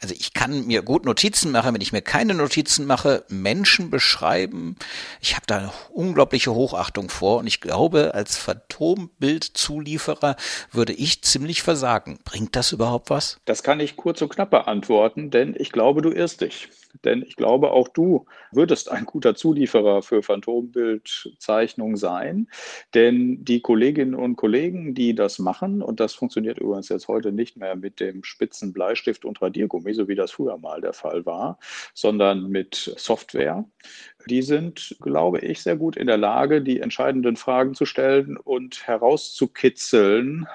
also 0.02 0.16
ich 0.18 0.34
kann 0.34 0.66
mir 0.66 0.82
gut 0.82 1.06
Notizen 1.06 1.52
machen, 1.52 1.74
wenn 1.74 1.82
ich 1.82 1.94
mir 1.94 2.02
keine 2.02 2.34
Notizen 2.34 2.86
mache, 2.86 3.24
Menschen 3.30 3.90
beschreiben. 3.90 4.76
Habe 5.36 5.46
da 5.48 5.58
eine 5.58 5.72
unglaubliche 5.92 6.54
Hochachtung 6.54 7.10
vor 7.10 7.40
und 7.40 7.48
ich 7.48 7.62
glaube, 7.62 8.14
als 8.14 8.38
Phantombildzulieferer 8.38 10.36
würde 10.72 10.94
ich 10.94 11.24
ziemlich 11.24 11.62
versagen. 11.62 12.20
Bringt 12.24 12.56
das 12.56 12.72
überhaupt 12.72 13.10
was? 13.10 13.40
Das 13.46 13.64
kann 13.64 13.80
ich 13.80 13.96
kurz 13.96 14.22
und 14.22 14.30
knapp 14.30 14.52
beantworten, 14.52 15.30
denn 15.32 15.56
ich 15.58 15.72
glaube, 15.72 16.02
du 16.02 16.12
irrst 16.12 16.42
dich. 16.42 16.70
Denn 17.04 17.22
ich 17.22 17.36
glaube, 17.36 17.72
auch 17.72 17.88
du 17.88 18.26
würdest 18.52 18.90
ein 18.90 19.06
guter 19.06 19.36
Zulieferer 19.36 20.02
für 20.02 20.24
Phantombildzeichnung 20.24 21.98
sein. 21.98 22.50
Denn 22.94 23.44
die 23.44 23.62
Kolleginnen 23.62 24.16
und 24.16 24.36
Kollegen, 24.36 24.94
die 24.94 25.14
das 25.16 25.40
machen, 25.40 25.82
und 25.82 26.00
das 26.00 26.14
funktioniert 26.14 26.58
übrigens 26.58 26.90
jetzt 26.90 27.08
heute 27.08 27.32
nicht 27.32 27.58
mehr 27.58 27.76
mit 27.76 28.00
dem 28.00 28.24
spitzen 28.24 28.74
Bleistift 28.74 29.26
und 29.26 29.42
Radiergummi, 29.42 29.94
so 29.94 30.08
wie 30.08 30.16
das 30.16 30.32
früher 30.32 30.58
mal 30.58 30.82
der 30.82 30.94
Fall 30.94 31.26
war, 31.26 31.60
sondern 31.94 32.50
mit 32.50 32.94
Software, 32.98 33.66
die 34.28 34.42
sind, 34.42 34.96
glaube 35.02 35.40
ich, 35.40 35.62
sehr 35.62 35.76
gut 35.76 35.98
in 35.98 36.08
der 36.08 36.18
Lage, 36.18 36.62
die 36.62 36.80
entscheidenden 36.80 37.36
Fragen 37.36 37.74
zu 37.74 37.86
stellen 37.86 38.38
und 38.38 38.86
herauszukitzeln, 38.88 40.48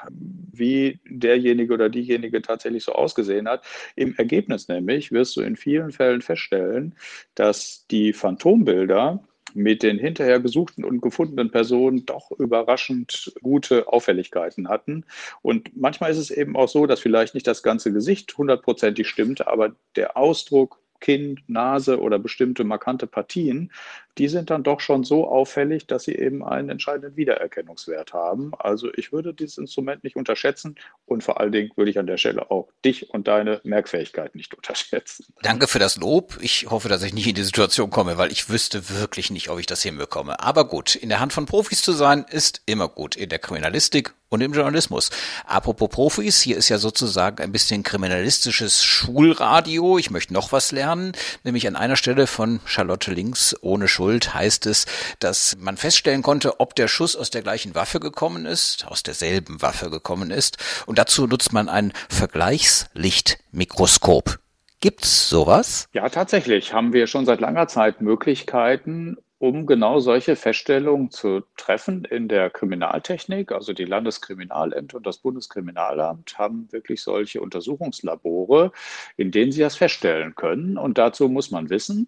wie 0.52 1.00
derjenige 1.08 1.74
oder 1.74 1.88
diejenige 1.88 2.42
tatsächlich 2.42 2.84
so 2.84 2.92
ausgesehen 2.92 3.48
hat. 3.48 3.64
Im 3.96 4.14
Ergebnis 4.16 4.68
nämlich 4.68 5.12
wirst 5.12 5.36
du 5.36 5.40
in 5.40 5.56
vielen 5.56 5.92
Fällen 5.92 6.22
feststellen, 6.22 6.94
dass 7.34 7.86
die 7.90 8.12
Phantombilder 8.12 9.22
mit 9.54 9.82
den 9.82 9.98
hinterher 9.98 10.40
gesuchten 10.40 10.84
und 10.84 11.00
gefundenen 11.00 11.50
Personen 11.50 12.06
doch 12.06 12.30
überraschend 12.32 13.32
gute 13.42 13.88
Auffälligkeiten 13.88 14.68
hatten. 14.68 15.04
Und 15.42 15.76
manchmal 15.76 16.10
ist 16.10 16.18
es 16.18 16.30
eben 16.30 16.56
auch 16.56 16.68
so, 16.68 16.86
dass 16.86 17.00
vielleicht 17.00 17.34
nicht 17.34 17.46
das 17.46 17.62
ganze 17.62 17.92
Gesicht 17.92 18.36
hundertprozentig 18.36 19.08
stimmt, 19.08 19.46
aber 19.46 19.74
der 19.96 20.16
Ausdruck 20.16 20.81
Kinn, 21.02 21.40
Nase 21.48 22.00
oder 22.00 22.18
bestimmte 22.18 22.64
markante 22.64 23.06
Partien, 23.06 23.70
die 24.18 24.28
sind 24.28 24.50
dann 24.50 24.62
doch 24.62 24.80
schon 24.80 25.04
so 25.04 25.28
auffällig, 25.28 25.86
dass 25.86 26.04
sie 26.04 26.14
eben 26.14 26.44
einen 26.44 26.68
entscheidenden 26.68 27.16
Wiedererkennungswert 27.16 28.12
haben. 28.12 28.52
Also 28.58 28.92
ich 28.94 29.12
würde 29.12 29.32
dieses 29.32 29.58
Instrument 29.58 30.04
nicht 30.04 30.16
unterschätzen 30.16 30.76
und 31.06 31.24
vor 31.24 31.40
allen 31.40 31.52
Dingen 31.52 31.70
würde 31.76 31.90
ich 31.90 31.98
an 31.98 32.06
der 32.06 32.18
Stelle 32.18 32.50
auch 32.50 32.68
dich 32.84 33.10
und 33.10 33.26
deine 33.26 33.60
Merkfähigkeit 33.64 34.34
nicht 34.34 34.54
unterschätzen. 34.56 35.26
Danke 35.42 35.66
für 35.66 35.78
das 35.78 35.96
Lob. 35.96 36.38
Ich 36.40 36.66
hoffe, 36.70 36.88
dass 36.88 37.02
ich 37.02 37.14
nicht 37.14 37.26
in 37.26 37.34
die 37.34 37.42
Situation 37.42 37.90
komme, 37.90 38.18
weil 38.18 38.30
ich 38.30 38.50
wüsste 38.50 38.90
wirklich 38.90 39.30
nicht, 39.30 39.48
ob 39.48 39.58
ich 39.58 39.66
das 39.66 39.82
hinbekomme. 39.82 40.40
Aber 40.40 40.68
gut, 40.68 40.94
in 40.94 41.08
der 41.08 41.20
Hand 41.20 41.32
von 41.32 41.46
Profis 41.46 41.82
zu 41.82 41.92
sein, 41.92 42.26
ist 42.30 42.62
immer 42.66 42.88
gut. 42.88 43.16
In 43.16 43.30
der 43.30 43.38
Kriminalistik 43.38 44.14
und 44.28 44.40
im 44.40 44.52
Journalismus. 44.52 45.10
Apropos 45.46 45.90
Profis, 45.90 46.40
hier 46.40 46.56
ist 46.56 46.70
ja 46.70 46.78
sozusagen 46.78 47.42
ein 47.42 47.52
bisschen 47.52 47.82
kriminalistisches 47.82 48.82
Schulradio. 48.82 49.98
Ich 49.98 50.10
möchte 50.10 50.32
noch 50.32 50.52
was 50.52 50.72
lernen, 50.72 51.12
nämlich 51.44 51.66
an 51.68 51.76
einer 51.76 51.96
Stelle 51.96 52.26
von 52.26 52.60
Charlotte 52.64 53.12
Links 53.12 53.54
ohne 53.60 53.88
Schuld 53.88 54.01
heißt 54.10 54.66
es, 54.66 54.86
dass 55.18 55.56
man 55.58 55.76
feststellen 55.76 56.22
konnte, 56.22 56.60
ob 56.60 56.74
der 56.74 56.88
Schuss 56.88 57.14
aus 57.16 57.28
der 57.30 57.42
gleichen 57.42 57.74
Waffe 57.74 58.00
gekommen 58.00 58.46
ist, 58.46 58.86
aus 58.86 59.02
derselben 59.02 59.60
Waffe 59.62 59.90
gekommen 59.90 60.30
ist. 60.30 60.56
Und 60.86 60.98
dazu 60.98 61.26
nutzt 61.26 61.52
man 61.52 61.68
ein 61.68 61.92
Vergleichslichtmikroskop. 62.08 64.38
Gibt's 64.80 65.28
sowas? 65.28 65.88
Ja, 65.92 66.08
tatsächlich 66.08 66.72
haben 66.72 66.92
wir 66.92 67.06
schon 67.06 67.24
seit 67.24 67.40
langer 67.40 67.68
Zeit 67.68 68.00
Möglichkeiten, 68.00 69.16
um 69.42 69.66
genau 69.66 69.98
solche 69.98 70.36
Feststellungen 70.36 71.10
zu 71.10 71.42
treffen 71.56 72.04
in 72.04 72.28
der 72.28 72.48
Kriminaltechnik. 72.48 73.50
Also 73.50 73.72
die 73.72 73.84
Landeskriminalämter 73.84 74.98
und 74.98 75.06
das 75.06 75.18
Bundeskriminalamt 75.18 76.38
haben 76.38 76.70
wirklich 76.70 77.02
solche 77.02 77.40
Untersuchungslabore, 77.40 78.70
in 79.16 79.32
denen 79.32 79.50
sie 79.50 79.60
das 79.60 79.74
feststellen 79.74 80.36
können. 80.36 80.78
Und 80.78 80.96
dazu 80.96 81.28
muss 81.28 81.50
man 81.50 81.70
wissen, 81.70 82.06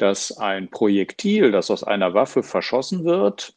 dass 0.00 0.38
ein 0.38 0.70
Projektil, 0.70 1.52
das 1.52 1.70
aus 1.70 1.84
einer 1.84 2.14
Waffe 2.14 2.42
verschossen 2.42 3.04
wird, 3.04 3.54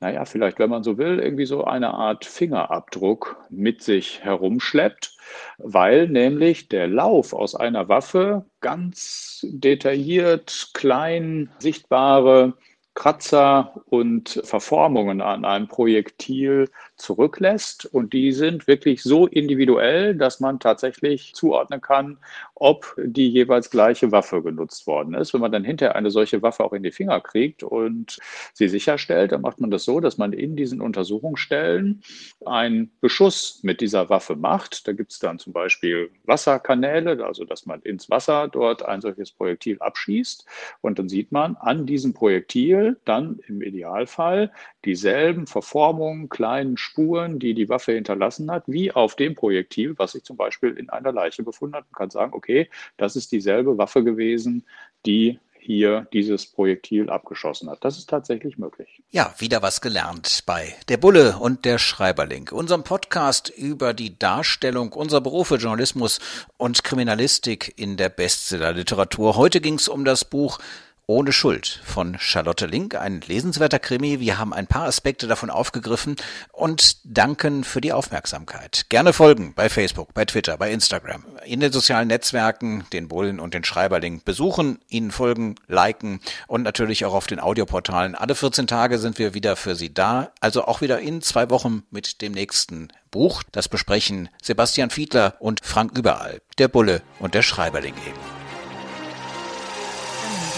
naja, 0.00 0.26
vielleicht, 0.26 0.58
wenn 0.58 0.68
man 0.68 0.82
so 0.82 0.98
will, 0.98 1.18
irgendwie 1.18 1.46
so 1.46 1.64
eine 1.64 1.94
Art 1.94 2.26
Fingerabdruck 2.26 3.38
mit 3.48 3.82
sich 3.82 4.22
herumschleppt, 4.22 5.16
weil 5.56 6.08
nämlich 6.08 6.68
der 6.68 6.86
Lauf 6.86 7.32
aus 7.32 7.54
einer 7.54 7.88
Waffe 7.88 8.44
ganz 8.60 9.40
detailliert, 9.48 10.70
klein 10.74 11.50
sichtbare 11.58 12.54
Kratzer 12.94 13.82
und 13.86 14.40
Verformungen 14.44 15.20
an 15.20 15.44
einem 15.44 15.68
Projektil 15.68 16.70
zurücklässt. 16.96 17.86
Und 17.86 18.12
die 18.12 18.32
sind 18.32 18.66
wirklich 18.66 19.02
so 19.02 19.26
individuell, 19.26 20.14
dass 20.14 20.40
man 20.40 20.58
tatsächlich 20.58 21.34
zuordnen 21.34 21.80
kann, 21.80 22.18
ob 22.54 22.94
die 22.98 23.28
jeweils 23.28 23.70
gleiche 23.70 24.12
Waffe 24.12 24.42
genutzt 24.42 24.86
worden 24.86 25.14
ist. 25.14 25.34
Wenn 25.34 25.40
man 25.40 25.52
dann 25.52 25.64
hinterher 25.64 25.96
eine 25.96 26.10
solche 26.10 26.42
Waffe 26.42 26.64
auch 26.64 26.72
in 26.72 26.82
die 26.82 26.90
Finger 26.92 27.20
kriegt 27.20 27.62
und 27.62 28.18
sie 28.54 28.68
sicherstellt, 28.68 29.32
dann 29.32 29.42
macht 29.42 29.60
man 29.60 29.70
das 29.70 29.84
so, 29.84 30.00
dass 30.00 30.18
man 30.18 30.32
in 30.32 30.56
diesen 30.56 30.80
Untersuchungsstellen 30.80 32.02
einen 32.44 32.90
Beschuss 33.00 33.60
mit 33.62 33.80
dieser 33.80 34.08
Waffe 34.08 34.36
macht. 34.36 34.88
Da 34.88 34.92
gibt 34.92 35.12
es 35.12 35.18
dann 35.18 35.38
zum 35.38 35.52
Beispiel 35.52 36.10
Wasserkanäle, 36.24 37.24
also 37.24 37.44
dass 37.44 37.66
man 37.66 37.82
ins 37.82 38.08
Wasser 38.10 38.48
dort 38.48 38.84
ein 38.84 39.00
solches 39.00 39.32
Projektil 39.32 39.76
abschießt. 39.80 40.46
Und 40.80 40.98
dann 40.98 41.08
sieht 41.08 41.32
man 41.32 41.56
an 41.56 41.86
diesem 41.86 42.14
Projektil 42.14 42.98
dann 43.04 43.38
im 43.46 43.60
Idealfall 43.60 44.50
dieselben 44.84 45.46
Verformungen, 45.46 46.28
kleinen 46.28 46.76
Spuren, 46.86 47.38
die 47.38 47.52
die 47.52 47.68
Waffe 47.68 47.92
hinterlassen 47.92 48.50
hat, 48.50 48.62
wie 48.66 48.92
auf 48.92 49.16
dem 49.16 49.34
Projektil, 49.34 49.94
was 49.98 50.12
sich 50.12 50.24
zum 50.24 50.36
Beispiel 50.36 50.70
in 50.70 50.88
einer 50.88 51.12
Leiche 51.12 51.42
befunden 51.42 51.74
hat. 51.74 51.84
Man 51.90 51.98
kann 51.98 52.10
sagen, 52.10 52.32
okay, 52.32 52.70
das 52.96 53.16
ist 53.16 53.32
dieselbe 53.32 53.76
Waffe 53.76 54.04
gewesen, 54.04 54.64
die 55.04 55.38
hier 55.58 56.06
dieses 56.12 56.46
Projektil 56.46 57.10
abgeschossen 57.10 57.68
hat. 57.68 57.84
Das 57.84 57.98
ist 57.98 58.08
tatsächlich 58.08 58.56
möglich. 58.56 59.02
Ja, 59.10 59.34
wieder 59.38 59.62
was 59.62 59.80
gelernt 59.80 60.44
bei 60.46 60.76
Der 60.88 60.96
Bulle 60.96 61.38
und 61.40 61.64
der 61.64 61.78
Schreiberling, 61.78 62.50
unserem 62.52 62.84
Podcast 62.84 63.48
über 63.48 63.92
die 63.92 64.16
Darstellung 64.16 64.92
unserer 64.92 65.20
Berufe 65.20 65.56
Journalismus 65.56 66.20
und 66.56 66.84
Kriminalistik 66.84 67.74
in 67.76 67.96
der 67.96 68.10
Bestsellerliteratur. 68.10 69.36
Heute 69.36 69.60
ging 69.60 69.74
es 69.74 69.88
um 69.88 70.04
das 70.04 70.24
Buch 70.24 70.60
ohne 71.08 71.32
Schuld 71.32 71.80
von 71.84 72.18
Charlotte 72.18 72.66
Link, 72.66 72.96
ein 72.96 73.20
lesenswerter 73.20 73.78
Krimi. 73.78 74.18
Wir 74.18 74.38
haben 74.38 74.52
ein 74.52 74.66
paar 74.66 74.86
Aspekte 74.86 75.28
davon 75.28 75.50
aufgegriffen 75.50 76.16
und 76.52 76.96
danken 77.04 77.62
für 77.62 77.80
die 77.80 77.92
Aufmerksamkeit. 77.92 78.86
Gerne 78.88 79.12
folgen 79.12 79.54
bei 79.54 79.68
Facebook, 79.68 80.12
bei 80.14 80.24
Twitter, 80.24 80.58
bei 80.58 80.72
Instagram, 80.72 81.24
in 81.44 81.60
den 81.60 81.72
sozialen 81.72 82.08
Netzwerken, 82.08 82.84
den 82.92 83.06
Bullen 83.06 83.38
und 83.38 83.54
den 83.54 83.62
Schreiberling 83.62 84.22
besuchen, 84.24 84.80
ihnen 84.88 85.12
folgen, 85.12 85.54
liken 85.68 86.20
und 86.48 86.62
natürlich 86.62 87.04
auch 87.04 87.14
auf 87.14 87.28
den 87.28 87.38
Audioportalen. 87.38 88.16
Alle 88.16 88.34
14 88.34 88.66
Tage 88.66 88.98
sind 88.98 89.18
wir 89.18 89.32
wieder 89.32 89.54
für 89.54 89.76
Sie 89.76 89.94
da, 89.94 90.32
also 90.40 90.64
auch 90.64 90.80
wieder 90.80 90.98
in 90.98 91.22
zwei 91.22 91.50
Wochen 91.50 91.84
mit 91.90 92.20
dem 92.20 92.32
nächsten 92.32 92.88
Buch. 93.12 93.44
Das 93.52 93.68
besprechen 93.68 94.28
Sebastian 94.42 94.90
Fiedler 94.90 95.36
und 95.38 95.60
Frank 95.64 95.96
Überall, 95.96 96.42
der 96.58 96.66
Bulle 96.66 97.02
und 97.20 97.34
der 97.34 97.42
Schreiberling 97.42 97.94
eben. 98.06 98.35